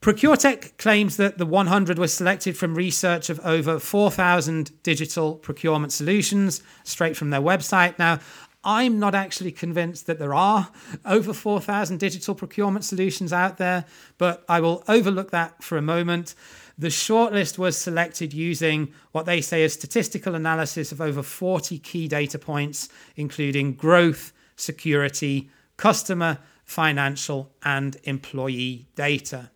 ProcureTech 0.00 0.76
claims 0.78 1.16
that 1.16 1.38
the 1.38 1.46
100 1.46 1.96
was 1.96 2.12
selected 2.12 2.56
from 2.56 2.74
research 2.74 3.30
of 3.30 3.38
over 3.40 3.78
4,000 3.78 4.82
digital 4.82 5.36
procurement 5.36 5.92
solutions 5.92 6.60
straight 6.82 7.16
from 7.16 7.30
their 7.30 7.40
website. 7.40 7.96
Now, 8.00 8.18
I'm 8.64 8.98
not 8.98 9.14
actually 9.14 9.52
convinced 9.52 10.06
that 10.06 10.18
there 10.18 10.34
are 10.34 10.68
over 11.04 11.32
4,000 11.32 11.98
digital 11.98 12.34
procurement 12.34 12.84
solutions 12.84 13.32
out 13.32 13.58
there, 13.58 13.84
but 14.18 14.44
I 14.48 14.60
will 14.60 14.84
overlook 14.88 15.30
that 15.30 15.62
for 15.62 15.76
a 15.76 15.82
moment. 15.82 16.34
The 16.78 16.88
shortlist 16.88 17.58
was 17.58 17.76
selected 17.76 18.32
using 18.32 18.92
what 19.12 19.26
they 19.26 19.40
say 19.40 19.62
is 19.62 19.74
statistical 19.74 20.34
analysis 20.34 20.92
of 20.92 21.00
over 21.00 21.22
40 21.22 21.78
key 21.78 22.08
data 22.08 22.38
points, 22.38 22.88
including 23.16 23.74
growth, 23.74 24.32
security, 24.56 25.50
customer, 25.76 26.38
financial, 26.64 27.52
and 27.62 27.96
employee 28.04 28.86
data. 28.94 29.50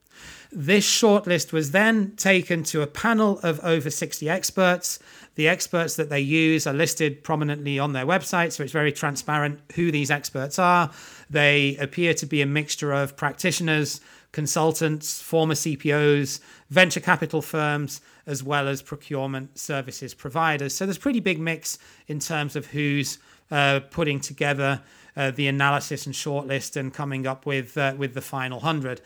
This 0.53 0.87
shortlist 0.87 1.53
was 1.53 1.73
then 1.73 2.15
taken 2.17 2.63
to 2.65 2.83
a 2.83 2.87
panel 2.87 3.41
of 3.43 3.61
over 3.61 3.91
60 3.91 4.29
experts. 4.29 4.99
The 5.35 5.49
experts 5.49 5.97
that 5.97 6.09
they 6.09 6.21
use 6.21 6.67
are 6.67 6.73
listed 6.73 7.23
prominently 7.23 7.79
on 7.79 7.93
their 7.93 8.07
website, 8.07 8.53
so 8.53 8.63
it's 8.63 8.73
very 8.73 8.93
transparent 8.93 9.61
who 9.75 9.91
these 9.91 10.11
experts 10.11 10.59
are. 10.59 10.91
They 11.29 11.77
appear 11.77 12.15
to 12.15 12.27
be 12.27 12.41
a 12.41 12.47
mixture 12.47 12.93
of 12.93 13.17
practitioners, 13.17 14.01
consultants, 14.33 15.21
former 15.21 15.55
CPOs, 15.55 16.41
venture 16.71 17.01
capital 17.01 17.43
firms, 17.43 18.01
as 18.27 18.43
well 18.43 18.69
as 18.69 18.83
procurement 18.83 19.59
services 19.59 20.15
providers. 20.15 20.75
So 20.75 20.85
there's 20.87 20.97
a 20.97 21.01
pretty 21.01 21.21
big 21.21 21.39
mix 21.39 21.79
in 22.09 22.19
terms 22.19 22.57
of 22.57 22.67
who's 22.67 23.19
uh, 23.51 23.81
putting 23.91 24.21
together 24.21 24.83
uh, 25.17 25.31
the 25.31 25.49
analysis 25.49 26.07
and 26.07 26.15
shortlist 26.15 26.77
and 26.77 26.93
coming 26.93 27.27
up 27.27 27.47
with 27.47 27.77
uh, 27.79 27.95
with 27.97 28.15
the 28.15 28.21
final 28.21 28.61
hundred. 28.61 29.01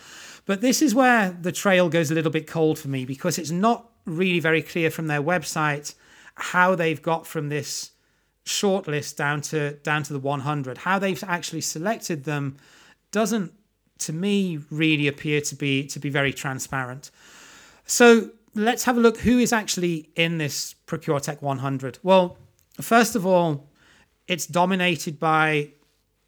But 0.46 0.60
this 0.60 0.82
is 0.82 0.94
where 0.94 1.30
the 1.30 1.52
trail 1.52 1.88
goes 1.88 2.10
a 2.10 2.14
little 2.14 2.32
bit 2.32 2.46
cold 2.46 2.78
for 2.78 2.88
me 2.88 3.04
because 3.04 3.38
it's 3.38 3.50
not 3.50 3.88
really 4.06 4.40
very 4.40 4.62
clear 4.62 4.90
from 4.90 5.06
their 5.06 5.22
website 5.22 5.94
how 6.34 6.74
they've 6.74 7.00
got 7.00 7.26
from 7.26 7.48
this 7.48 7.92
shortlist 8.44 9.16
down 9.16 9.40
to 9.42 9.74
down 9.84 10.02
to 10.04 10.12
the 10.12 10.18
100. 10.18 10.78
How 10.78 10.98
they've 10.98 11.22
actually 11.24 11.60
selected 11.60 12.24
them 12.24 12.56
doesn't 13.12 13.52
to 14.00 14.12
me 14.12 14.58
really 14.70 15.08
appear 15.08 15.40
to 15.42 15.54
be 15.54 15.86
to 15.86 15.98
be 15.98 16.10
very 16.10 16.32
transparent. 16.32 17.10
So 17.86 18.30
let's 18.54 18.84
have 18.84 18.96
a 18.96 19.00
look 19.00 19.18
who 19.18 19.38
is 19.38 19.52
actually 19.52 20.10
in 20.16 20.38
this 20.38 20.74
ProcureTech 20.86 21.42
100. 21.42 21.98
Well, 22.02 22.36
first 22.80 23.16
of 23.16 23.26
all, 23.26 23.68
it's 24.26 24.46
dominated 24.46 25.18
by 25.18 25.70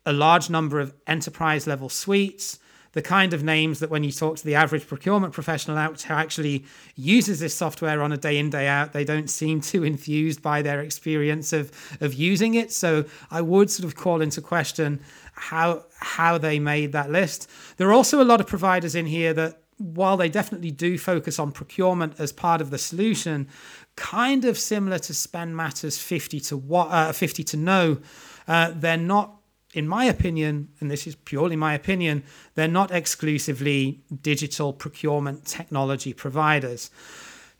a 0.04 0.12
large 0.12 0.50
number 0.50 0.80
of 0.80 0.92
enterprise 1.06 1.66
level 1.66 1.88
suites, 1.88 2.58
the 2.92 3.02
kind 3.02 3.32
of 3.32 3.42
names 3.42 3.80
that 3.80 3.90
when 3.90 4.04
you 4.04 4.12
talk 4.12 4.36
to 4.36 4.44
the 4.44 4.54
average 4.54 4.86
procurement 4.86 5.32
professional 5.32 5.76
out 5.76 6.00
who 6.02 6.14
actually 6.14 6.64
uses 6.94 7.40
this 7.40 7.54
software 7.54 8.02
on 8.02 8.12
a 8.12 8.16
day 8.16 8.38
in 8.38 8.50
day 8.50 8.68
out 8.68 8.92
they 8.92 9.04
don't 9.04 9.30
seem 9.30 9.60
too 9.60 9.84
enthused 9.84 10.42
by 10.42 10.62
their 10.62 10.80
experience 10.80 11.52
of 11.52 11.72
of 12.00 12.14
using 12.14 12.54
it 12.54 12.70
so 12.70 13.04
i 13.30 13.40
would 13.40 13.70
sort 13.70 13.86
of 13.86 13.96
call 13.96 14.20
into 14.20 14.40
question 14.40 15.00
how 15.32 15.84
how 15.98 16.38
they 16.38 16.58
made 16.58 16.92
that 16.92 17.10
list 17.10 17.48
there 17.76 17.88
are 17.88 17.92
also 17.92 18.22
a 18.22 18.24
lot 18.24 18.40
of 18.40 18.46
providers 18.46 18.94
in 18.94 19.06
here 19.06 19.32
that 19.32 19.58
while 19.78 20.16
they 20.16 20.28
definitely 20.28 20.70
do 20.70 20.96
focus 20.96 21.38
on 21.38 21.50
procurement 21.50 22.14
as 22.18 22.32
part 22.32 22.60
of 22.60 22.70
the 22.70 22.78
solution 22.78 23.48
kind 23.96 24.44
of 24.44 24.58
similar 24.58 24.98
to 24.98 25.12
spend 25.14 25.56
matters 25.56 25.98
50 25.98 26.40
to 26.40 26.56
what 26.56 26.88
uh, 26.90 27.12
50 27.12 27.42
to 27.44 27.56
know 27.56 27.98
uh, 28.46 28.72
they're 28.74 28.96
not 28.96 29.42
in 29.72 29.88
my 29.88 30.04
opinion, 30.04 30.68
and 30.80 30.90
this 30.90 31.06
is 31.06 31.14
purely 31.14 31.56
my 31.56 31.74
opinion, 31.74 32.22
they're 32.54 32.68
not 32.68 32.90
exclusively 32.90 34.02
digital 34.20 34.72
procurement 34.72 35.46
technology 35.46 36.12
providers. 36.12 36.90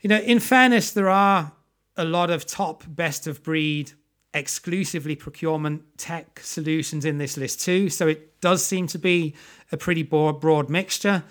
You 0.01 0.09
know, 0.09 0.19
in 0.19 0.39
fairness, 0.39 0.91
there 0.91 1.09
are 1.09 1.53
a 1.97 2.05
lot 2.05 2.29
of 2.29 2.45
top 2.45 2.83
best 2.87 3.25
of 3.27 3.43
breed 3.43 3.93
exclusively 4.33 5.15
procurement 5.15 5.83
tech 5.97 6.39
solutions 6.41 7.05
in 7.05 7.17
this 7.17 7.37
list 7.37 7.61
too. 7.61 7.89
So 7.89 8.07
it 8.07 8.41
does 8.41 8.65
seem 8.65 8.87
to 8.87 8.99
be 8.99 9.35
a 9.71 9.77
pretty 9.77 10.03
broad, 10.03 10.41
broad 10.41 10.69
mixture. 10.69 11.23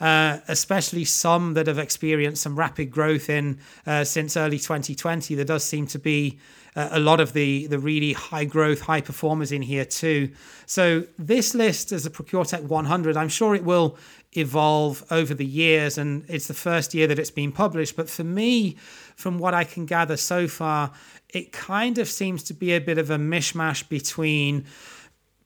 Uh, 0.00 0.38
especially 0.46 1.04
some 1.04 1.54
that 1.54 1.66
have 1.66 1.78
experienced 1.78 2.40
some 2.42 2.56
rapid 2.56 2.88
growth 2.88 3.28
in 3.28 3.58
uh, 3.84 4.04
since 4.04 4.36
early 4.36 4.56
2020. 4.56 5.34
There 5.34 5.44
does 5.44 5.64
seem 5.64 5.88
to 5.88 5.98
be 5.98 6.38
uh, 6.76 6.90
a 6.92 7.00
lot 7.00 7.18
of 7.18 7.32
the 7.32 7.66
the 7.66 7.80
really 7.80 8.12
high 8.12 8.44
growth, 8.44 8.82
high 8.82 9.00
performers 9.00 9.50
in 9.50 9.62
here 9.62 9.84
too. 9.84 10.30
So 10.66 11.04
this 11.18 11.52
list 11.52 11.90
as 11.90 12.06
a 12.06 12.10
ProcureTech 12.10 12.62
100, 12.62 13.16
I'm 13.16 13.28
sure 13.28 13.56
it 13.56 13.64
will 13.64 13.98
evolve 14.36 15.04
over 15.10 15.34
the 15.34 15.44
years, 15.44 15.98
and 15.98 16.24
it's 16.28 16.46
the 16.46 16.54
first 16.54 16.94
year 16.94 17.08
that 17.08 17.18
it's 17.18 17.32
been 17.32 17.50
published. 17.50 17.96
But 17.96 18.08
for 18.08 18.22
me, 18.22 18.76
from 19.16 19.38
what 19.38 19.52
I 19.52 19.64
can 19.64 19.84
gather 19.84 20.16
so 20.16 20.46
far, 20.46 20.92
it 21.30 21.50
kind 21.50 21.98
of 21.98 22.08
seems 22.08 22.44
to 22.44 22.54
be 22.54 22.72
a 22.72 22.80
bit 22.80 22.98
of 22.98 23.10
a 23.10 23.18
mishmash 23.18 23.88
between 23.88 24.64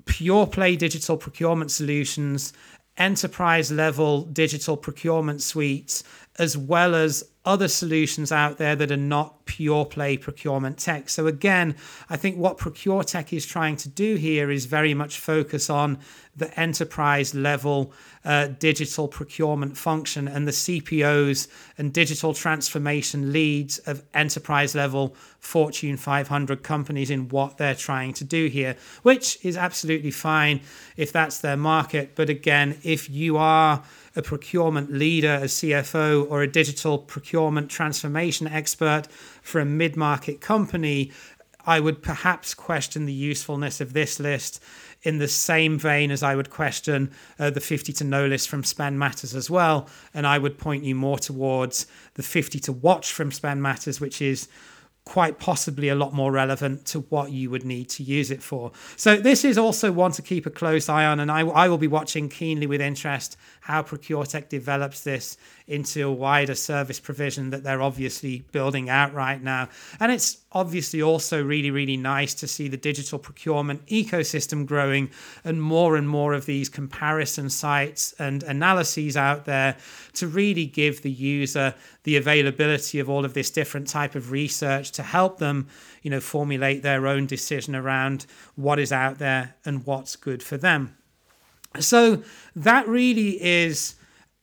pure 0.05 0.47
play 0.47 0.77
digital 0.77 1.17
procurement 1.17 1.71
solutions 1.71 2.53
enterprise 2.97 3.73
level 3.73 4.23
digital 4.25 4.77
procurement 4.77 5.41
suites 5.43 6.03
as 6.39 6.57
well 6.57 6.95
as 6.95 7.25
other 7.45 7.67
solutions 7.67 8.31
out 8.31 8.59
there 8.59 8.77
that 8.77 8.93
are 8.93 8.97
not 8.97 9.45
pure 9.47 9.85
play 9.85 10.17
procurement 10.17 10.79
tech. 10.79 11.09
So, 11.09 11.27
again, 11.27 11.75
I 12.09 12.17
think 12.17 12.37
what 12.37 12.57
Procure 12.57 13.03
Tech 13.03 13.33
is 13.33 13.45
trying 13.45 13.77
to 13.77 13.89
do 13.89 14.15
here 14.15 14.51
is 14.51 14.67
very 14.67 14.95
much 14.95 15.19
focus 15.19 15.69
on 15.69 15.99
the 16.37 16.59
enterprise 16.59 17.35
level 17.35 17.93
uh, 18.25 18.47
digital 18.47 19.09
procurement 19.09 19.77
function 19.77 20.29
and 20.29 20.47
the 20.47 20.53
CPOs 20.53 21.49
and 21.77 21.93
digital 21.93 22.33
transformation 22.33 23.33
leads 23.33 23.79
of 23.81 24.05
enterprise 24.15 24.75
level 24.75 25.15
Fortune 25.41 25.97
500 25.97 26.63
companies 26.63 27.11
in 27.11 27.29
what 27.29 27.59
they're 27.59 27.75
trying 27.75 28.15
to 28.15 28.25
do 28.25 28.47
here, 28.47 28.77
which 29.03 29.45
is 29.45 29.57
absolutely 29.57 30.13
fine 30.13 30.61
if 30.97 31.13
that's 31.13 31.41
their 31.41 31.57
market. 31.57 32.15
But 32.15 32.31
again, 32.31 32.79
if 32.85 33.11
you 33.11 33.37
are 33.37 33.83
a 34.15 34.23
procurement 34.23 34.93
leader, 34.93 35.35
a 35.35 35.45
CFO, 35.45 36.31
or 36.31 36.43
a 36.43 36.47
digital 36.47 36.99
procurement 36.99 37.71
transformation 37.71 38.47
expert 38.47 39.07
for 39.43 39.61
a 39.61 39.65
mid 39.65 39.97
market 39.97 40.41
company, 40.41 41.11
I 41.67 41.81
would 41.81 42.03
perhaps 42.03 42.55
question 42.55 43.07
the 43.07 43.13
usefulness 43.13 43.81
of 43.81 43.93
this 43.93 44.19
list 44.19 44.63
in 45.03 45.19
the 45.19 45.29
same 45.29 45.79
vein 45.79 46.11
as 46.11 46.23
I 46.23 46.37
would 46.37 46.51
question 46.51 47.11
uh, 47.39 47.51
the 47.51 47.61
50 47.61 47.93
to 47.95 48.05
know 48.05 48.27
list 48.27 48.49
from 48.49 48.65
Spend 48.65 48.99
Matters 48.99 49.35
as 49.35 49.51
well. 49.51 49.89
And 50.15 50.27
I 50.27 50.39
would 50.39 50.59
point 50.59 50.85
you 50.85 50.95
more 50.95 51.19
towards 51.19 51.87
the 52.15 52.23
50 52.23 52.59
to 52.61 52.73
watch 52.73 53.13
from 53.13 53.33
Spend 53.33 53.63
Matters, 53.63 54.01
which 54.01 54.23
is 54.23 54.49
quite 55.05 55.39
possibly 55.39 55.89
a 55.89 55.95
lot 55.95 56.13
more 56.13 56.31
relevant 56.31 56.85
to 56.87 57.01
what 57.01 57.33
you 57.33 57.51
would 57.51 57.65
need 57.65 57.89
to 57.89 58.03
use 58.03 58.31
it 58.31 58.43
for. 58.43 58.71
So 58.97 59.17
this 59.17 59.45
is 59.45 59.59
also 59.59 59.91
one 59.91 60.13
to 60.13 60.23
keep 60.23 60.47
a 60.47 60.51
close 60.51 60.89
eye 60.89 61.05
on, 61.05 61.19
and 61.19 61.31
I, 61.31 61.41
I 61.41 61.69
will 61.69 61.79
be 61.79 61.89
watching 61.89 62.29
keenly 62.29 62.67
with 62.67 62.81
interest 62.81 63.37
how 63.63 63.83
ProcureTech 63.83 64.49
develops 64.49 65.03
this 65.03 65.37
into 65.67 66.07
a 66.07 66.13
wider 66.13 66.55
service 66.55 67.01
provision 67.01 67.51
that 67.51 67.63
they're 67.63 67.83
obviously 67.83 68.45
building 68.53 68.91
out 68.91 69.13
right 69.15 69.43
now. 69.43 69.69
And 70.01 70.11
it's 70.13 70.39
obviously 70.53 71.03
also 71.03 71.43
really, 71.43 71.71
really 71.71 71.97
nice 71.97 72.35
to 72.35 72.47
see 72.47 72.69
the 72.69 72.77
digital 72.77 73.19
procurement 73.19 73.85
ecosystem 73.87 74.67
growing 74.67 75.11
and 75.45 75.63
more 75.63 75.97
and 75.97 76.09
more 76.09 76.35
of 76.35 76.47
these 76.47 76.69
comparison 76.69 77.49
sites 77.49 78.13
and 78.19 78.43
analyses 78.43 79.17
out 79.17 79.45
there 79.45 79.77
to 80.15 80.27
really 80.27 80.67
give 80.67 81.03
the 81.03 81.11
user 81.11 81.75
the 82.05 82.17
availability 82.17 82.99
of 82.99 83.09
all 83.09 83.25
of 83.25 83.35
this 83.35 83.51
different 83.51 83.89
type 83.89 84.15
of 84.15 84.31
research 84.31 84.91
to 84.93 85.03
help 85.03 85.39
them, 85.39 85.69
you 86.03 86.11
know, 86.11 86.21
formulate 86.21 86.83
their 86.83 87.07
own 87.07 87.27
decision 87.27 87.75
around 87.75 88.27
what 88.57 88.79
is 88.79 88.93
out 88.93 89.19
there 89.19 89.55
and 89.65 89.87
what's 89.87 90.17
good 90.17 90.43
for 90.43 90.57
them. 90.57 90.97
So 91.79 92.23
that 92.55 92.87
really 92.87 93.43
is 93.43 93.95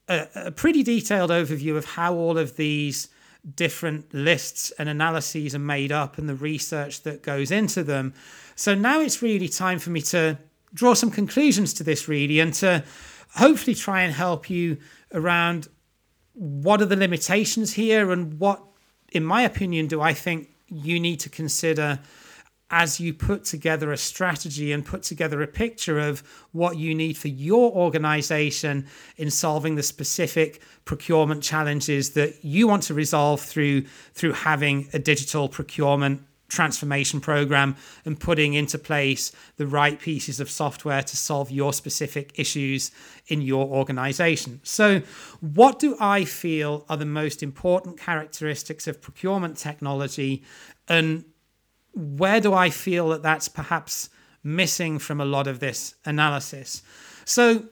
a, 0.10 0.28
a 0.36 0.52
pretty 0.52 0.84
detailed 0.84 1.30
overview 1.30 1.78
of 1.78 1.86
how 1.86 2.16
all 2.16 2.38
of 2.38 2.58
these 2.58 3.08
different 3.56 4.14
lists 4.14 4.72
and 4.72 4.90
analyses 4.90 5.56
are 5.56 5.60
made 5.60 5.92
up 5.92 6.18
and 6.18 6.28
the 6.28 6.36
research 6.36 7.04
that 7.04 7.22
goes 7.22 7.52
into 7.52 7.84
them. 7.84 8.14
So 8.56 8.76
now 8.76 9.00
it's 9.00 9.22
really 9.22 9.48
time 9.48 9.80
for 9.80 9.92
me 9.92 10.02
to 10.02 10.38
draw 10.74 10.94
some 10.94 11.12
conclusions 11.12 11.74
to 11.76 11.84
this, 11.84 12.08
really, 12.08 12.40
and 12.40 12.54
to 12.56 12.84
hopefully 13.36 13.76
try 13.76 14.02
and 14.02 14.14
help 14.14 14.50
you 14.50 14.78
around 15.14 15.70
what 16.34 16.82
are 16.82 16.86
the 16.86 16.96
limitations 16.96 17.74
here 17.74 18.12
and 18.12 18.40
what, 18.40 18.62
in 19.12 19.24
my 19.24 19.44
opinion, 19.44 19.88
do 19.88 20.02
I 20.02 20.14
think 20.14 20.50
you 20.68 21.00
need 21.00 21.20
to 21.22 21.30
consider 21.30 22.00
as 22.72 23.00
you 23.00 23.14
put 23.14 23.44
together 23.44 23.92
a 23.92 23.98
strategy 23.98 24.72
and 24.72 24.86
put 24.86 25.04
together 25.04 25.42
a 25.42 25.48
picture 25.48 26.00
of 26.00 26.22
what 26.52 26.78
you 26.78 26.94
need 26.94 27.18
for 27.18 27.28
your 27.28 27.72
organization 27.72 28.86
in 29.18 29.32
solving 29.32 29.76
the 29.76 29.84
specific 29.84 30.62
procurement 30.86 31.42
challenges 31.44 32.12
that 32.12 32.44
you 32.44 32.68
want 32.68 32.84
to 32.84 32.94
resolve 32.94 33.42
through 33.42 33.82
through 34.14 34.34
having 34.34 34.88
a 34.94 35.00
digital 35.00 35.50
procurement 35.50 36.22
transformation 36.50 37.22
program 37.22 37.76
and 38.06 38.20
putting 38.20 38.54
into 38.54 38.78
place 38.78 39.32
the 39.58 39.68
right 39.68 40.00
pieces 40.00 40.40
of 40.40 40.50
software 40.50 41.04
to 41.04 41.16
solve 41.16 41.52
your 41.52 41.72
specific 41.72 42.32
issues 42.36 42.92
in 43.28 43.42
your 43.42 43.68
organization. 43.68 44.60
So, 44.64 45.02
what 45.40 45.80
do 45.80 45.96
I 46.00 46.26
feel 46.26 46.86
are 46.90 46.98
the 46.98 47.06
most 47.06 47.42
important 47.44 48.00
characteristics 48.00 48.88
of 48.88 49.02
procurement 49.02 49.58
technology 49.58 50.44
and 50.88 51.24
where 52.00 52.40
do 52.40 52.54
I 52.54 52.70
feel 52.70 53.10
that 53.10 53.24
that's 53.24 53.48
perhaps 53.48 54.10
missing 54.44 55.00
from 55.00 55.20
a 55.20 55.26
lot 55.26 55.48
of 55.48 55.60
this 55.60 55.96
analysis? 56.06 56.82
So, 57.26 57.66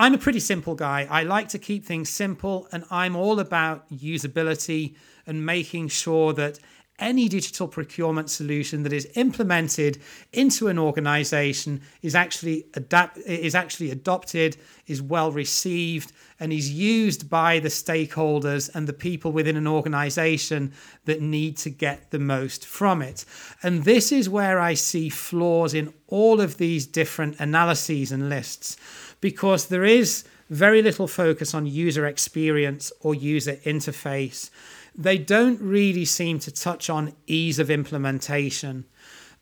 I'm 0.00 0.14
a 0.14 0.18
pretty 0.18 0.38
simple 0.38 0.76
guy. 0.76 1.08
I 1.10 1.24
like 1.24 1.48
to 1.48 1.58
keep 1.58 1.84
things 1.84 2.08
simple, 2.08 2.68
and 2.70 2.84
I'm 2.88 3.16
all 3.16 3.40
about 3.40 3.90
usability 3.90 4.94
and 5.26 5.44
making 5.44 5.88
sure 5.88 6.32
that 6.34 6.60
any 6.98 7.28
digital 7.28 7.68
procurement 7.68 8.28
solution 8.28 8.82
that 8.82 8.92
is 8.92 9.08
implemented 9.14 10.00
into 10.32 10.68
an 10.68 10.78
organization 10.78 11.80
is 12.02 12.14
actually 12.14 12.66
adapt 12.74 13.18
is 13.18 13.54
actually 13.54 13.90
adopted 13.90 14.56
is 14.86 15.00
well 15.00 15.30
received 15.30 16.12
and 16.40 16.52
is 16.52 16.70
used 16.70 17.30
by 17.30 17.58
the 17.58 17.68
stakeholders 17.68 18.74
and 18.74 18.86
the 18.86 18.92
people 18.92 19.32
within 19.32 19.56
an 19.56 19.66
organization 19.66 20.72
that 21.04 21.20
need 21.20 21.56
to 21.56 21.70
get 21.70 22.10
the 22.10 22.18
most 22.18 22.66
from 22.66 23.02
it. 23.02 23.24
And 23.62 23.84
this 23.84 24.10
is 24.12 24.28
where 24.28 24.58
i 24.58 24.74
see 24.74 25.08
flaws 25.08 25.74
in 25.74 25.92
all 26.08 26.40
of 26.40 26.58
these 26.58 26.86
different 26.86 27.38
analyses 27.38 28.12
and 28.12 28.28
lists 28.28 28.76
because 29.20 29.66
there 29.66 29.84
is 29.84 30.24
very 30.50 30.80
little 30.82 31.06
focus 31.06 31.54
on 31.54 31.66
user 31.66 32.06
experience 32.06 32.90
or 33.00 33.14
user 33.14 33.56
interface 33.64 34.50
they 34.98 35.16
don't 35.16 35.60
really 35.62 36.04
seem 36.04 36.40
to 36.40 36.50
touch 36.50 36.90
on 36.90 37.14
ease 37.28 37.60
of 37.60 37.70
implementation. 37.70 38.84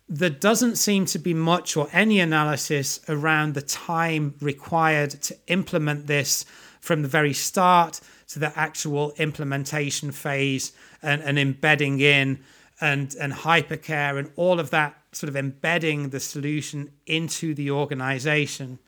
There 0.07 0.31
doesn't 0.31 0.77
seem 0.77 1.07
to 1.07 1.19
be 1.19 1.33
much 1.33 1.77
or 1.79 1.88
any 1.92 2.21
analysis 2.21 3.01
around 3.09 3.55
the 3.55 3.62
time 3.62 4.35
required 4.40 5.11
to 5.23 5.37
implement 5.49 6.07
this 6.07 6.45
from 6.81 7.01
the 7.01 7.09
very 7.09 7.33
start 7.33 8.01
to 8.29 8.38
the 8.38 8.57
actual 8.57 9.12
implementation 9.16 10.12
phase 10.12 10.73
and, 11.03 11.23
and 11.23 11.38
embedding 11.38 12.01
in 12.01 12.45
and, 12.81 13.14
and 13.19 13.33
hypercare 13.33 14.19
and 14.19 14.31
all 14.37 14.61
of 14.61 14.69
that 14.71 14.95
sort 15.12 15.29
of 15.29 15.37
embedding 15.37 16.11
the 16.11 16.21
solution 16.21 16.90
into 17.07 17.55
the 17.55 17.71
organization. 17.71 18.79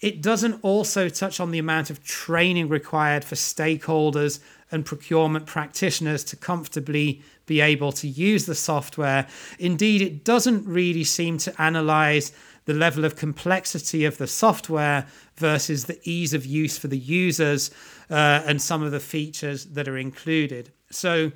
It 0.00 0.22
doesn't 0.22 0.60
also 0.62 1.08
touch 1.08 1.40
on 1.40 1.50
the 1.50 1.58
amount 1.58 1.90
of 1.90 2.04
training 2.04 2.68
required 2.68 3.24
for 3.24 3.34
stakeholders 3.34 4.38
and 4.70 4.84
procurement 4.84 5.46
practitioners 5.46 6.24
to 6.24 6.36
comfortably 6.36 7.22
be 7.46 7.60
able 7.60 7.92
to 7.92 8.08
use 8.08 8.46
the 8.46 8.54
software. 8.54 9.26
Indeed, 9.58 10.02
it 10.02 10.24
doesn't 10.24 10.66
really 10.66 11.04
seem 11.04 11.38
to 11.38 11.62
analyze 11.62 12.32
the 12.64 12.74
level 12.74 13.04
of 13.04 13.16
complexity 13.16 14.04
of 14.04 14.16
the 14.16 14.26
software 14.26 15.06
versus 15.36 15.84
the 15.84 16.00
ease 16.04 16.32
of 16.32 16.46
use 16.46 16.78
for 16.78 16.88
the 16.88 16.98
users 16.98 17.70
uh, 18.10 18.42
and 18.46 18.60
some 18.60 18.82
of 18.82 18.90
the 18.90 19.00
features 19.00 19.66
that 19.66 19.86
are 19.86 19.98
included. 19.98 20.72
So, 20.90 21.32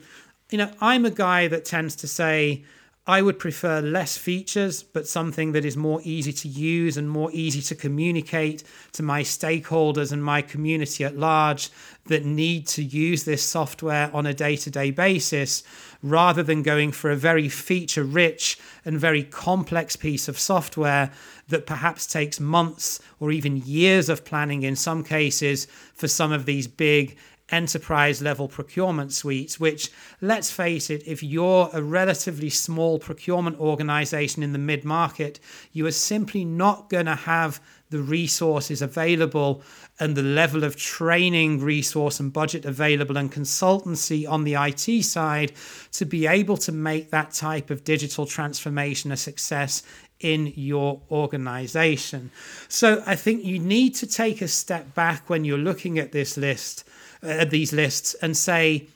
you 0.50 0.58
know, 0.58 0.70
I'm 0.80 1.04
a 1.04 1.10
guy 1.10 1.48
that 1.48 1.64
tends 1.64 1.94
to 1.96 2.08
say, 2.08 2.64
I 3.08 3.22
would 3.22 3.38
prefer 3.38 3.80
less 3.80 4.18
features, 4.18 4.82
but 4.82 5.08
something 5.08 5.52
that 5.52 5.64
is 5.64 5.78
more 5.78 6.02
easy 6.04 6.30
to 6.34 6.46
use 6.46 6.98
and 6.98 7.08
more 7.08 7.30
easy 7.32 7.62
to 7.62 7.74
communicate 7.74 8.62
to 8.92 9.02
my 9.02 9.22
stakeholders 9.22 10.12
and 10.12 10.22
my 10.22 10.42
community 10.42 11.04
at 11.04 11.16
large 11.16 11.70
that 12.08 12.26
need 12.26 12.66
to 12.66 12.84
use 12.84 13.24
this 13.24 13.42
software 13.42 14.14
on 14.14 14.26
a 14.26 14.34
day 14.34 14.56
to 14.56 14.70
day 14.70 14.90
basis, 14.90 15.62
rather 16.02 16.42
than 16.42 16.62
going 16.62 16.92
for 16.92 17.10
a 17.10 17.16
very 17.16 17.48
feature 17.48 18.04
rich 18.04 18.58
and 18.84 19.00
very 19.00 19.22
complex 19.22 19.96
piece 19.96 20.28
of 20.28 20.38
software 20.38 21.10
that 21.48 21.64
perhaps 21.64 22.06
takes 22.06 22.38
months 22.38 23.00
or 23.20 23.32
even 23.32 23.56
years 23.56 24.10
of 24.10 24.26
planning 24.26 24.64
in 24.64 24.76
some 24.76 25.02
cases 25.02 25.66
for 25.94 26.08
some 26.08 26.30
of 26.30 26.44
these 26.44 26.68
big 26.68 27.16
enterprise 27.50 28.20
level 28.20 28.48
procurement 28.48 29.12
suites, 29.12 29.58
which, 29.58 29.90
let's 30.20 30.50
face 30.50 30.90
it, 30.90 31.02
if 31.06 31.22
you're 31.22 31.70
a 31.72 31.82
relatively 31.82 32.50
small 32.50 32.98
procurement 32.98 33.58
organization 33.58 34.42
in 34.42 34.52
the 34.52 34.58
mid 34.58 34.84
market, 34.84 35.40
you 35.72 35.86
are 35.86 35.92
simply 35.92 36.44
not 36.44 36.90
going 36.90 37.06
to 37.06 37.14
have 37.14 37.60
the 37.90 38.02
resources 38.02 38.82
available 38.82 39.62
and 39.98 40.14
the 40.14 40.22
level 40.22 40.62
of 40.62 40.76
training 40.76 41.60
resource 41.60 42.20
and 42.20 42.32
budget 42.32 42.64
available 42.64 43.16
and 43.16 43.32
consultancy 43.32 44.28
on 44.28 44.44
the 44.44 44.54
IT 44.54 45.02
side 45.02 45.52
to 45.92 46.04
be 46.04 46.26
able 46.26 46.56
to 46.56 46.70
make 46.70 47.10
that 47.10 47.32
type 47.32 47.70
of 47.70 47.84
digital 47.84 48.26
transformation 48.26 49.10
a 49.10 49.16
success 49.16 49.82
in 50.20 50.52
your 50.56 51.00
organization. 51.10 52.30
So 52.68 53.02
I 53.06 53.14
think 53.14 53.44
you 53.44 53.58
need 53.58 53.94
to 53.96 54.06
take 54.06 54.40
a 54.42 54.48
step 54.48 54.94
back 54.94 55.30
when 55.30 55.44
you're 55.44 55.58
looking 55.58 55.98
at 55.98 56.12
this 56.12 56.36
list 56.36 56.84
uh, 57.22 57.44
these 57.44 57.72
lists 57.72 58.14
and 58.14 58.36
say, 58.36 58.86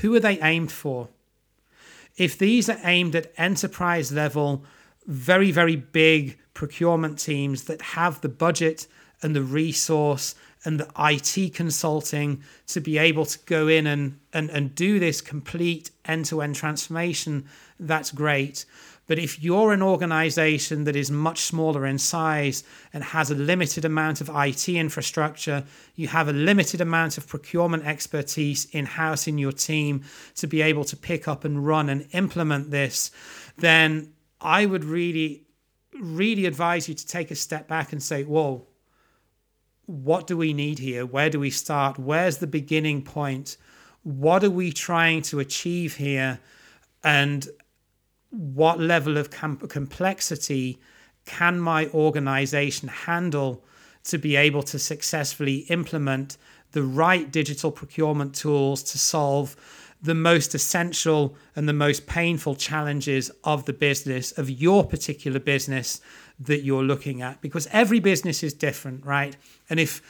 who 0.00 0.14
are 0.14 0.20
they 0.20 0.40
aimed 0.40 0.72
for? 0.72 1.08
If 2.16 2.38
these 2.38 2.68
are 2.68 2.78
aimed 2.84 3.16
at 3.16 3.32
enterprise 3.36 4.12
level, 4.12 4.64
very, 5.06 5.50
very 5.50 5.76
big 5.76 6.38
procurement 6.54 7.18
teams 7.18 7.64
that 7.64 7.80
have 7.82 8.20
the 8.20 8.28
budget 8.28 8.86
and 9.22 9.34
the 9.34 9.42
resource 9.42 10.34
and 10.64 10.78
the 10.78 10.90
IT 10.98 11.54
consulting 11.54 12.42
to 12.66 12.80
be 12.80 12.98
able 12.98 13.24
to 13.24 13.38
go 13.46 13.66
in 13.66 13.86
and, 13.86 14.18
and, 14.32 14.50
and 14.50 14.74
do 14.74 14.98
this 14.98 15.20
complete 15.20 15.90
end 16.04 16.26
to 16.26 16.42
end 16.42 16.54
transformation, 16.54 17.46
that's 17.78 18.12
great. 18.12 18.66
But 19.10 19.18
if 19.18 19.42
you're 19.42 19.72
an 19.72 19.82
organization 19.82 20.84
that 20.84 20.94
is 20.94 21.10
much 21.10 21.40
smaller 21.40 21.84
in 21.84 21.98
size 21.98 22.62
and 22.92 23.02
has 23.02 23.28
a 23.28 23.34
limited 23.34 23.84
amount 23.84 24.20
of 24.20 24.30
IT 24.32 24.68
infrastructure, 24.68 25.64
you 25.96 26.06
have 26.06 26.28
a 26.28 26.32
limited 26.32 26.80
amount 26.80 27.18
of 27.18 27.26
procurement 27.26 27.84
expertise 27.84 28.66
in 28.66 28.86
house 28.86 29.26
in 29.26 29.36
your 29.36 29.50
team 29.50 30.04
to 30.36 30.46
be 30.46 30.62
able 30.62 30.84
to 30.84 30.96
pick 30.96 31.26
up 31.26 31.44
and 31.44 31.66
run 31.66 31.88
and 31.88 32.06
implement 32.12 32.70
this, 32.70 33.10
then 33.58 34.12
I 34.40 34.64
would 34.64 34.84
really, 34.84 35.42
really 36.00 36.46
advise 36.46 36.88
you 36.88 36.94
to 36.94 37.04
take 37.04 37.32
a 37.32 37.34
step 37.34 37.66
back 37.66 37.92
and 37.92 38.00
say, 38.00 38.22
whoa, 38.22 38.68
what 39.86 40.28
do 40.28 40.36
we 40.36 40.52
need 40.52 40.78
here? 40.78 41.04
Where 41.04 41.30
do 41.30 41.40
we 41.40 41.50
start? 41.50 41.98
Where's 41.98 42.38
the 42.38 42.46
beginning 42.46 43.02
point? 43.02 43.56
What 44.04 44.44
are 44.44 44.50
we 44.50 44.70
trying 44.70 45.22
to 45.22 45.40
achieve 45.40 45.96
here? 45.96 46.38
And 47.02 47.48
what 48.30 48.80
level 48.80 49.16
of 49.16 49.30
com- 49.30 49.56
complexity 49.56 50.78
can 51.26 51.60
my 51.60 51.86
organization 51.88 52.88
handle 52.88 53.64
to 54.04 54.18
be 54.18 54.36
able 54.36 54.62
to 54.62 54.78
successfully 54.78 55.58
implement 55.68 56.36
the 56.72 56.82
right 56.82 57.30
digital 57.30 57.70
procurement 57.70 58.34
tools 58.34 58.82
to 58.82 58.98
solve 58.98 59.56
the 60.02 60.14
most 60.14 60.54
essential 60.54 61.36
and 61.54 61.68
the 61.68 61.74
most 61.74 62.06
painful 62.06 62.54
challenges 62.54 63.30
of 63.44 63.66
the 63.66 63.72
business, 63.72 64.32
of 64.32 64.48
your 64.48 64.84
particular 64.84 65.38
business 65.38 66.00
that 66.38 66.62
you're 66.62 66.82
looking 66.82 67.20
at. 67.20 67.40
Because 67.42 67.68
every 67.70 68.00
business 68.00 68.42
is 68.42 68.54
different, 68.54 69.04
right? 69.04 69.36
And 69.68 69.78
if 69.78 70.00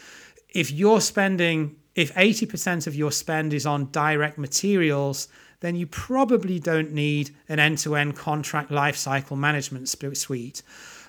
if 0.48 0.70
you're 0.70 1.00
spending 1.00 1.76
if 1.94 2.14
80% 2.14 2.86
of 2.86 2.94
your 2.94 3.10
spend 3.10 3.52
is 3.52 3.66
on 3.66 3.90
direct 3.90 4.38
materials, 4.38 5.28
then 5.60 5.76
you 5.76 5.86
probably 5.86 6.58
don't 6.58 6.92
need 6.92 7.30
an 7.48 7.58
end 7.58 7.78
to 7.78 7.94
end 7.94 8.16
contract 8.16 8.70
lifecycle 8.70 9.36
management 9.36 9.88
suite. 9.88 10.62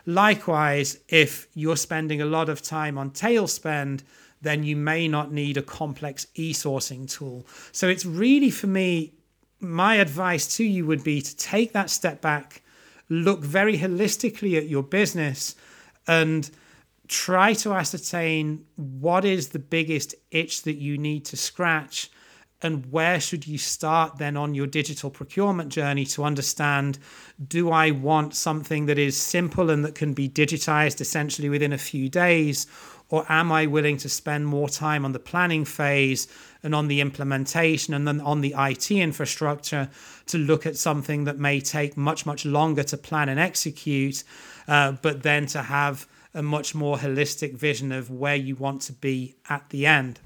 Likewise, 0.05 0.97
if 1.07 1.47
you're 1.53 1.77
spending 1.77 2.21
a 2.21 2.25
lot 2.25 2.49
of 2.49 2.61
time 2.61 2.97
on 2.97 3.11
tail 3.11 3.47
spend, 3.47 4.03
then 4.41 4.63
you 4.63 4.75
may 4.75 5.07
not 5.07 5.31
need 5.31 5.57
a 5.57 5.61
complex 5.61 6.27
e 6.35 6.53
sourcing 6.53 7.09
tool. 7.09 7.45
So 7.71 7.87
it's 7.87 8.05
really 8.05 8.49
for 8.49 8.67
me, 8.67 9.13
my 9.59 9.95
advice 9.95 10.55
to 10.57 10.63
you 10.63 10.85
would 10.87 11.03
be 11.03 11.21
to 11.21 11.37
take 11.37 11.73
that 11.73 11.89
step 11.89 12.21
back, 12.21 12.63
look 13.09 13.41
very 13.41 13.77
holistically 13.77 14.57
at 14.57 14.67
your 14.67 14.83
business, 14.83 15.55
and 16.07 16.49
try 17.07 17.53
to 17.53 17.73
ascertain 17.73 18.65
what 18.75 19.23
is 19.23 19.49
the 19.49 19.59
biggest 19.59 20.15
itch 20.31 20.63
that 20.63 20.77
you 20.77 20.97
need 20.97 21.25
to 21.25 21.37
scratch 21.37 22.09
and 22.61 22.91
where 22.91 23.19
should 23.19 23.47
you 23.47 23.57
start 23.57 24.17
then 24.17 24.37
on 24.37 24.53
your 24.53 24.67
digital 24.67 25.09
procurement 25.09 25.69
journey 25.69 26.05
to 26.05 26.23
understand 26.23 26.99
do 27.47 27.71
I 27.71 27.91
want 27.91 28.35
something 28.35 28.85
that 28.85 28.99
is 28.99 29.17
simple 29.17 29.69
and 29.69 29.83
that 29.83 29.95
can 29.95 30.13
be 30.13 30.29
digitized 30.29 31.01
essentially 31.01 31.49
within 31.49 31.73
a 31.73 31.77
few 31.77 32.07
days? 32.07 32.67
Or 33.09 33.25
am 33.27 33.51
I 33.51 33.65
willing 33.65 33.97
to 33.97 34.09
spend 34.09 34.45
more 34.45 34.69
time 34.69 35.03
on 35.03 35.11
the 35.11 35.19
planning 35.19 35.65
phase 35.65 36.27
and 36.63 36.73
on 36.73 36.87
the 36.87 37.01
implementation 37.01 37.93
and 37.93 38.07
then 38.07 38.21
on 38.21 38.39
the 38.39 38.55
IT 38.57 38.89
infrastructure 38.89 39.89
to 40.27 40.37
look 40.37 40.65
at 40.65 40.77
something 40.77 41.25
that 41.25 41.37
may 41.37 41.59
take 41.59 41.97
much, 41.97 42.25
much 42.25 42.45
longer 42.45 42.83
to 42.83 42.97
plan 42.97 43.27
and 43.27 43.39
execute, 43.39 44.23
uh, 44.67 44.93
but 44.93 45.23
then 45.23 45.45
to 45.47 45.61
have 45.63 46.07
a 46.33 46.41
much 46.41 46.73
more 46.73 46.95
holistic 46.97 47.53
vision 47.53 47.91
of 47.91 48.09
where 48.09 48.35
you 48.35 48.55
want 48.55 48.81
to 48.83 48.93
be 48.93 49.35
at 49.49 49.69
the 49.71 49.85
end? 49.85 50.21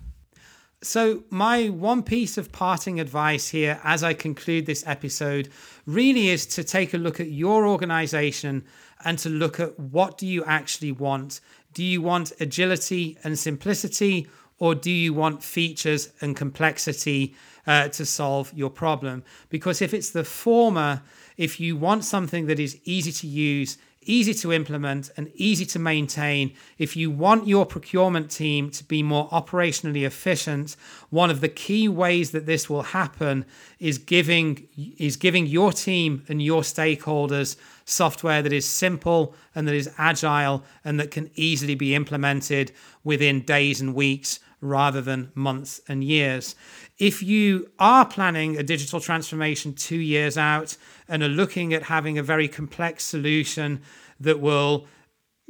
So, 0.85 1.23
my 1.31 1.69
one 1.69 2.03
piece 2.03 2.37
of 2.37 2.51
parting 2.51 2.99
advice 2.99 3.49
here 3.49 3.79
as 3.83 4.03
I 4.03 4.13
conclude 4.13 4.67
this 4.67 4.83
episode 4.85 5.49
really 5.87 6.29
is 6.29 6.45
to 6.45 6.63
take 6.63 6.93
a 6.93 6.99
look 6.99 7.19
at 7.19 7.31
your 7.31 7.65
organization 7.65 8.63
and 9.03 9.17
to 9.17 9.29
look 9.29 9.59
at 9.59 9.79
what 9.79 10.19
do 10.19 10.27
you 10.27 10.43
actually 10.45 10.91
want? 10.91 11.41
Do 11.73 11.83
you 11.83 12.03
want 12.03 12.33
agility 12.39 13.17
and 13.23 13.37
simplicity 13.37 14.27
or 14.59 14.75
do 14.75 14.91
you 14.91 15.11
want 15.11 15.43
features 15.43 16.09
and 16.21 16.35
complexity 16.35 17.33
uh, 17.65 17.87
to 17.87 18.05
solve 18.05 18.53
your 18.53 18.69
problem? 18.69 19.23
Because 19.49 19.81
if 19.81 19.91
it's 19.91 20.11
the 20.11 20.23
former, 20.23 21.01
if 21.35 21.59
you 21.59 21.75
want 21.75 22.05
something 22.05 22.45
that 22.45 22.59
is 22.59 22.79
easy 22.83 23.11
to 23.11 23.27
use, 23.27 23.79
easy 24.05 24.33
to 24.33 24.53
implement, 24.53 25.11
and 25.17 25.31
easy 25.35 25.65
to 25.65 25.79
maintain. 25.79 26.53
If 26.77 26.95
you 26.95 27.11
want 27.11 27.47
your 27.47 27.65
procurement 27.65 28.31
team 28.31 28.69
to 28.71 28.83
be 28.83 29.03
more 29.03 29.29
operationally 29.29 30.05
efficient, 30.05 30.75
one 31.09 31.29
of 31.29 31.41
the 31.41 31.49
key 31.49 31.87
ways 31.87 32.31
that 32.31 32.45
this 32.45 32.69
will 32.69 32.83
happen 32.83 33.45
is 33.79 33.97
giving 33.97 34.67
is 34.97 35.17
giving 35.17 35.45
your 35.45 35.71
team 35.71 36.23
and 36.27 36.41
your 36.41 36.61
stakeholders 36.61 37.57
software 37.85 38.41
that 38.41 38.53
is 38.53 38.67
simple 38.67 39.35
and 39.53 39.67
that 39.67 39.75
is 39.75 39.89
agile 39.97 40.63
and 40.83 40.99
that 40.99 41.11
can 41.11 41.29
easily 41.35 41.75
be 41.75 41.93
implemented 41.93 42.71
within 43.03 43.41
days 43.41 43.81
and 43.81 43.93
weeks 43.93 44.39
rather 44.61 45.01
than 45.01 45.31
months 45.35 45.81
and 45.87 46.03
years. 46.03 46.55
If 46.97 47.21
you 47.21 47.69
are 47.79 48.05
planning 48.05 48.57
a 48.57 48.63
digital 48.63 48.99
transformation 48.99 49.73
two 49.73 49.97
years 49.97 50.37
out 50.37 50.77
and 51.07 51.21
are 51.23 51.27
looking 51.27 51.73
at 51.73 51.83
having 51.83 52.17
a 52.17 52.23
very 52.23 52.47
complex 52.47 53.03
solution 53.03 53.81
that 54.19 54.39
will 54.39 54.87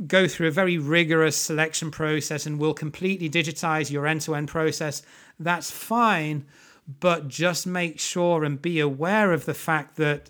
go 0.07 0.27
through 0.27 0.47
a 0.47 0.51
very 0.51 0.77
rigorous 0.77 1.37
selection 1.37 1.89
process 1.89 2.45
and 2.45 2.59
will 2.59 2.73
completely 2.73 3.29
digitize 3.29 3.89
your 3.89 4.07
end 4.07 4.21
to 4.21 4.35
end 4.35 4.47
process, 4.47 5.01
that's 5.39 5.71
fine. 5.71 6.45
But 6.99 7.27
just 7.27 7.65
make 7.65 7.99
sure 7.99 8.43
and 8.43 8.61
be 8.61 8.79
aware 8.79 9.31
of 9.31 9.45
the 9.45 9.53
fact 9.53 9.95
that 9.95 10.29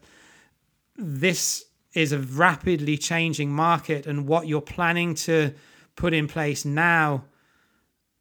this 0.95 1.65
is 1.93 2.11
a 2.11 2.19
rapidly 2.19 2.97
changing 2.97 3.49
market 3.49 4.05
and 4.05 4.27
what 4.27 4.47
you're 4.47 4.61
planning 4.61 5.15
to 5.15 5.53
put 5.95 6.13
in 6.13 6.27
place 6.27 6.65
now 6.65 7.23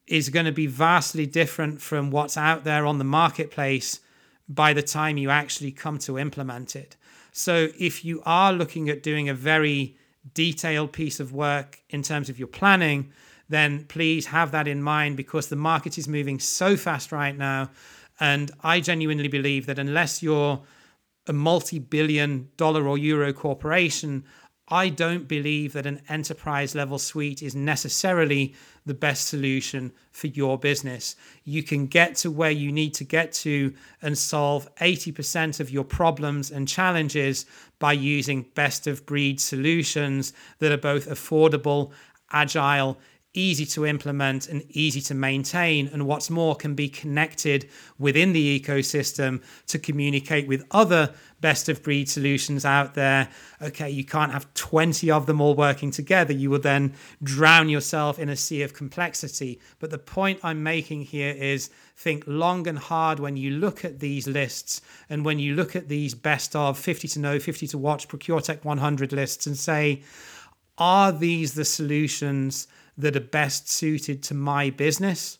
is 0.06 0.28
going 0.28 0.46
to 0.46 0.52
be 0.52 0.66
vastly 0.66 1.26
different 1.26 1.80
from 1.80 2.10
what's 2.10 2.36
out 2.36 2.64
there 2.64 2.86
on 2.86 2.98
the 2.98 3.04
marketplace 3.04 4.00
by 4.48 4.72
the 4.72 4.82
time 4.82 5.16
you 5.16 5.30
actually 5.30 5.72
come 5.72 5.98
to 5.98 6.18
implement 6.18 6.76
it. 6.76 6.96
So 7.32 7.68
if 7.78 8.04
you 8.04 8.22
are 8.26 8.52
looking 8.52 8.88
at 8.88 9.02
doing 9.02 9.28
a 9.28 9.34
very 9.34 9.96
detailed 10.34 10.92
piece 10.92 11.20
of 11.20 11.32
work 11.32 11.80
in 11.90 12.02
terms 12.02 12.28
of 12.28 12.38
your 12.38 12.48
planning, 12.48 13.12
then 13.48 13.84
please 13.84 14.26
have 14.26 14.52
that 14.52 14.68
in 14.68 14.82
mind 14.82 15.16
because 15.16 15.48
the 15.48 15.56
market 15.56 15.98
is 15.98 16.08
moving 16.08 16.38
so 16.38 16.76
fast 16.76 17.12
right 17.12 17.36
now. 17.36 17.70
And 18.20 18.50
I 18.62 18.80
genuinely 18.80 19.28
believe 19.28 19.66
that 19.66 19.78
unless 19.78 20.22
you're 20.22 20.62
a 21.26 21.32
multi 21.32 21.78
billion 21.78 22.48
dollar 22.56 22.86
or 22.86 22.98
euro 22.98 23.32
corporation, 23.32 24.24
I 24.68 24.88
don't 24.88 25.28
believe 25.28 25.74
that 25.74 25.84
an 25.84 26.00
enterprise 26.08 26.74
level 26.74 26.98
suite 26.98 27.42
is 27.42 27.54
necessarily 27.54 28.54
the 28.86 28.94
best 28.94 29.28
solution 29.28 29.92
for 30.10 30.28
your 30.28 30.58
business. 30.58 31.16
You 31.44 31.62
can 31.62 31.86
get 31.86 32.16
to 32.16 32.30
where 32.30 32.50
you 32.50 32.72
need 32.72 32.94
to 32.94 33.04
get 33.04 33.32
to 33.32 33.74
and 34.00 34.16
solve 34.16 34.74
80% 34.76 35.60
of 35.60 35.70
your 35.70 35.84
problems 35.84 36.50
and 36.50 36.66
challenges 36.66 37.44
by 37.78 37.92
using 37.92 38.46
best 38.54 38.86
of 38.86 39.04
breed 39.04 39.38
solutions 39.38 40.32
that 40.60 40.72
are 40.72 40.78
both 40.78 41.10
affordable, 41.10 41.92
agile, 42.32 42.98
easy 43.34 43.66
to 43.66 43.84
implement 43.84 44.48
and 44.48 44.64
easy 44.70 45.00
to 45.02 45.14
maintain. 45.14 45.88
And 45.88 46.06
what's 46.06 46.30
more, 46.30 46.54
can 46.54 46.74
be 46.74 46.88
connected 46.88 47.68
within 47.98 48.32
the 48.32 48.60
ecosystem 48.60 49.42
to 49.66 49.78
communicate 49.78 50.46
with 50.46 50.64
other 50.70 51.12
best 51.40 51.68
of 51.68 51.82
breed 51.82 52.08
solutions 52.08 52.64
out 52.64 52.94
there. 52.94 53.28
Okay, 53.60 53.90
you 53.90 54.04
can't 54.04 54.32
have 54.32 54.52
20 54.54 55.10
of 55.10 55.26
them 55.26 55.40
all 55.40 55.54
working 55.54 55.90
together. 55.90 56.32
You 56.32 56.48
will 56.48 56.60
then 56.60 56.94
drown 57.22 57.68
yourself 57.68 58.18
in 58.18 58.28
a 58.28 58.36
sea 58.36 58.62
of 58.62 58.72
complexity. 58.72 59.60
But 59.80 59.90
the 59.90 59.98
point 59.98 60.38
I'm 60.42 60.62
making 60.62 61.02
here 61.02 61.34
is 61.34 61.70
think 61.96 62.24
long 62.26 62.66
and 62.68 62.78
hard 62.78 63.18
when 63.18 63.36
you 63.36 63.50
look 63.50 63.84
at 63.84 63.98
these 63.98 64.26
lists 64.26 64.80
and 65.10 65.24
when 65.24 65.38
you 65.38 65.54
look 65.54 65.76
at 65.76 65.88
these 65.88 66.14
best 66.14 66.54
of 66.56 66.78
50 66.78 67.08
to 67.08 67.18
know, 67.18 67.38
50 67.38 67.66
to 67.66 67.78
watch, 67.78 68.08
ProcureTech 68.08 68.64
100 68.64 69.12
lists 69.12 69.46
and 69.46 69.56
say, 69.56 70.02
are 70.78 71.12
these 71.12 71.54
the 71.54 71.64
solutions 71.64 72.66
that 72.96 73.16
are 73.16 73.20
best 73.20 73.68
suited 73.68 74.22
to 74.24 74.34
my 74.34 74.70
business? 74.70 75.38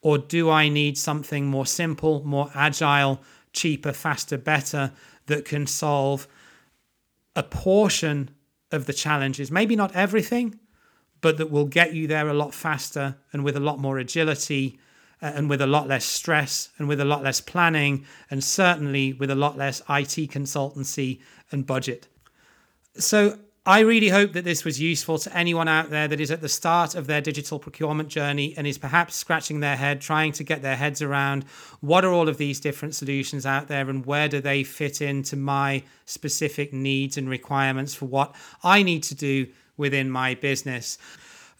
Or 0.00 0.18
do 0.18 0.50
I 0.50 0.68
need 0.68 0.98
something 0.98 1.46
more 1.46 1.66
simple, 1.66 2.22
more 2.24 2.50
agile, 2.54 3.22
cheaper, 3.52 3.92
faster, 3.92 4.36
better 4.36 4.92
that 5.26 5.46
can 5.46 5.66
solve 5.66 6.28
a 7.34 7.42
portion 7.42 8.30
of 8.70 8.86
the 8.86 8.92
challenges? 8.92 9.50
Maybe 9.50 9.76
not 9.76 9.94
everything, 9.96 10.58
but 11.22 11.38
that 11.38 11.50
will 11.50 11.64
get 11.64 11.94
you 11.94 12.06
there 12.06 12.28
a 12.28 12.34
lot 12.34 12.52
faster 12.52 13.16
and 13.32 13.44
with 13.44 13.56
a 13.56 13.60
lot 13.60 13.78
more 13.78 13.98
agility 13.98 14.78
uh, 15.22 15.32
and 15.34 15.48
with 15.48 15.62
a 15.62 15.66
lot 15.66 15.88
less 15.88 16.04
stress 16.04 16.68
and 16.76 16.86
with 16.86 17.00
a 17.00 17.04
lot 17.04 17.22
less 17.22 17.40
planning 17.40 18.04
and 18.30 18.44
certainly 18.44 19.14
with 19.14 19.30
a 19.30 19.34
lot 19.34 19.56
less 19.56 19.80
IT 19.88 20.30
consultancy 20.30 21.20
and 21.50 21.66
budget. 21.66 22.08
So 22.98 23.38
I 23.66 23.80
really 23.80 24.10
hope 24.10 24.34
that 24.34 24.44
this 24.44 24.62
was 24.62 24.78
useful 24.78 25.16
to 25.16 25.34
anyone 25.34 25.68
out 25.68 25.88
there 25.88 26.06
that 26.06 26.20
is 26.20 26.30
at 26.30 26.42
the 26.42 26.50
start 26.50 26.94
of 26.94 27.06
their 27.06 27.22
digital 27.22 27.58
procurement 27.58 28.10
journey 28.10 28.52
and 28.58 28.66
is 28.66 28.76
perhaps 28.76 29.16
scratching 29.16 29.60
their 29.60 29.76
head, 29.76 30.02
trying 30.02 30.32
to 30.32 30.44
get 30.44 30.60
their 30.60 30.76
heads 30.76 31.00
around 31.00 31.44
what 31.80 32.04
are 32.04 32.12
all 32.12 32.28
of 32.28 32.36
these 32.36 32.60
different 32.60 32.94
solutions 32.94 33.46
out 33.46 33.68
there 33.68 33.88
and 33.88 34.04
where 34.04 34.28
do 34.28 34.42
they 34.42 34.64
fit 34.64 35.00
into 35.00 35.36
my 35.36 35.82
specific 36.04 36.74
needs 36.74 37.16
and 37.16 37.30
requirements 37.30 37.94
for 37.94 38.04
what 38.04 38.34
I 38.62 38.82
need 38.82 39.02
to 39.04 39.14
do 39.14 39.46
within 39.78 40.10
my 40.10 40.34
business. 40.34 40.98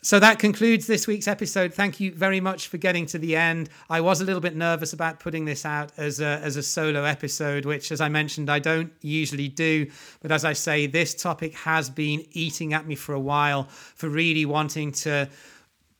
So 0.04 0.20
that 0.20 0.38
concludes 0.38 0.86
this 0.86 1.06
week's 1.06 1.26
episode. 1.26 1.72
Thank 1.72 1.98
you 1.98 2.12
very 2.12 2.38
much 2.38 2.68
for 2.68 2.76
getting 2.76 3.06
to 3.06 3.18
the 3.18 3.36
end. 3.36 3.70
I 3.88 4.02
was 4.02 4.20
a 4.20 4.24
little 4.26 4.42
bit 4.42 4.54
nervous 4.54 4.92
about 4.92 5.18
putting 5.18 5.46
this 5.46 5.64
out 5.64 5.92
as 5.96 6.20
a, 6.20 6.40
as 6.42 6.56
a 6.56 6.62
solo 6.62 7.04
episode, 7.04 7.64
which, 7.64 7.90
as 7.90 8.02
I 8.02 8.10
mentioned, 8.10 8.50
I 8.50 8.58
don't 8.58 8.92
usually 9.00 9.48
do. 9.48 9.90
But 10.20 10.30
as 10.30 10.44
I 10.44 10.52
say, 10.52 10.86
this 10.86 11.14
topic 11.14 11.54
has 11.54 11.88
been 11.88 12.26
eating 12.32 12.74
at 12.74 12.86
me 12.86 12.96
for 12.96 13.14
a 13.14 13.18
while 13.18 13.64
for 13.94 14.10
really 14.10 14.44
wanting 14.44 14.92
to 14.92 15.30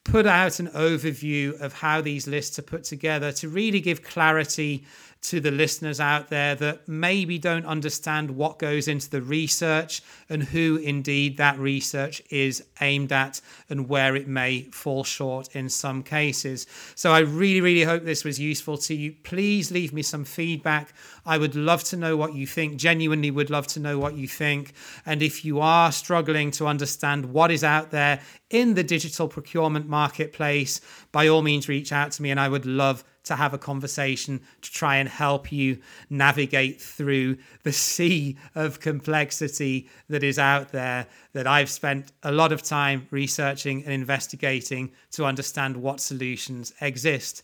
put 0.05 0.27
out 0.27 0.61
an 0.61 0.69
overview 0.69 1.59
of 1.63 1.73
how 1.73 2.03
these 2.03 2.27
lists 2.27 2.59
are 2.59 2.63
put 2.63 2.85
together 2.85 3.33
to 3.33 3.49
really 3.49 3.81
give 3.81 4.03
clarity 4.03 4.85
to 5.25 5.41
the 5.41 5.51
listeners 5.51 6.01
out 6.01 6.29
there 6.29 6.55
that 6.55 6.87
maybe 6.87 7.39
don't 7.39 7.65
understand 7.65 8.31
what 8.31 8.59
goes 8.59 8.87
into 8.87 9.09
the 9.09 9.23
research 9.23 10.03
and 10.29 10.43
who 10.43 10.77
indeed 10.77 11.39
that 11.39 11.59
research 11.59 12.21
is 12.29 12.63
aimed 12.83 13.11
at 13.11 13.41
and 13.71 13.89
where 13.89 14.15
it 14.17 14.29
may 14.29 14.63
fall 14.65 15.03
short 15.03 15.49
in 15.57 15.71
some 15.71 16.03
cases. 16.03 16.67
So 16.95 17.11
I 17.11 17.21
really, 17.21 17.63
really 17.63 17.85
hope 17.85 18.05
this 18.05 18.23
was 18.23 18.39
useful 18.39 18.77
to 18.79 18.95
you. 18.95 19.15
Please 19.25 19.71
leave 19.71 19.95
me 19.95 20.03
some 20.03 20.27
feedback. 20.27 20.93
I 21.25 21.39
would 21.39 21.57
love 21.57 21.85
to 21.85 21.97
know 21.97 22.19
what 22.19 22.35
you 22.35 22.47
think, 22.47 22.77
genuinely 22.77 23.31
would 23.31 23.49
love 23.49 23.67
to 23.69 23.81
know 23.81 23.99
what 23.99 24.17
you 24.17 24.29
think. 24.29 24.75
And 25.07 25.23
if 25.23 25.43
you 25.43 25.59
are 25.59 25.91
struggling 25.91 26.51
to 26.53 26.67
understand 26.67 27.33
what 27.33 27.51
is 27.51 27.65
out 27.65 27.91
there 27.91 28.21
in 28.51 28.75
the 28.75 28.85
digital 28.85 29.29
procurement 29.29 29.89
marketplace, 29.89 30.83
by 31.13 31.29
all 31.29 31.41
means 31.41 31.67
reach 31.67 31.93
out 31.93 32.13
to 32.13 32.23
me 32.23 32.31
and 32.31 32.39
I 32.39 32.51
would 32.51 32.67
love 32.67 33.05
to 33.25 33.37
have 33.37 33.55
a 33.55 33.59
conversation 33.59 34.41
to 34.63 34.73
try 34.73 34.97
and 34.97 35.09
help 35.09 35.51
you 35.51 35.79
navigate 36.11 36.81
through 36.81 37.37
the 37.63 37.73
sea 37.73 38.37
of 38.55 38.81
complexity 38.81 39.89
that 40.09 40.23
is 40.23 40.39
out 40.39 40.73
there 40.73 41.07
that 41.33 41.47
I've 41.47 41.71
spent 41.71 42.13
a 42.23 42.33
lot 42.33 42.53
of 42.53 42.63
time 42.63 43.09
researching 43.11 43.83
and 43.85 43.93
investigating 43.93 44.93
to 45.13 45.25
understand 45.25 45.77
what 45.77 46.01
solutions 46.01 46.73
exist. 46.81 47.43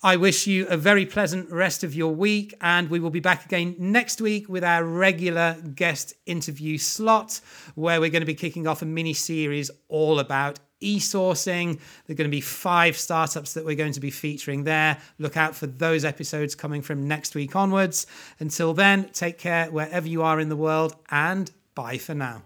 I 0.00 0.14
wish 0.14 0.46
you 0.46 0.64
a 0.68 0.76
very 0.76 1.04
pleasant 1.04 1.50
rest 1.50 1.82
of 1.82 1.92
your 1.92 2.14
week, 2.14 2.54
and 2.60 2.88
we 2.88 3.00
will 3.00 3.10
be 3.10 3.18
back 3.18 3.44
again 3.44 3.74
next 3.80 4.20
week 4.20 4.48
with 4.48 4.62
our 4.62 4.84
regular 4.84 5.56
guest 5.74 6.14
interview 6.24 6.78
slot, 6.78 7.40
where 7.74 8.00
we're 8.00 8.08
going 8.08 8.22
to 8.22 8.26
be 8.26 8.36
kicking 8.36 8.68
off 8.68 8.80
a 8.80 8.86
mini 8.86 9.12
series 9.12 9.72
all 9.88 10.20
about 10.20 10.60
e-sourcing. 10.80 11.78
There 12.06 12.14
are 12.14 12.16
going 12.16 12.30
to 12.30 12.34
be 12.36 12.40
five 12.40 12.96
startups 12.96 13.54
that 13.54 13.64
we're 13.64 13.76
going 13.76 13.92
to 13.92 14.00
be 14.00 14.10
featuring 14.10 14.64
there. 14.64 14.98
Look 15.18 15.36
out 15.36 15.54
for 15.54 15.66
those 15.66 16.04
episodes 16.04 16.54
coming 16.54 16.82
from 16.82 17.08
next 17.08 17.34
week 17.34 17.56
onwards. 17.56 18.06
Until 18.38 18.74
then, 18.74 19.10
take 19.12 19.38
care 19.38 19.70
wherever 19.70 20.06
you 20.06 20.22
are 20.22 20.40
in 20.40 20.48
the 20.48 20.56
world 20.56 20.96
and 21.10 21.50
bye 21.74 21.98
for 21.98 22.14
now. 22.14 22.42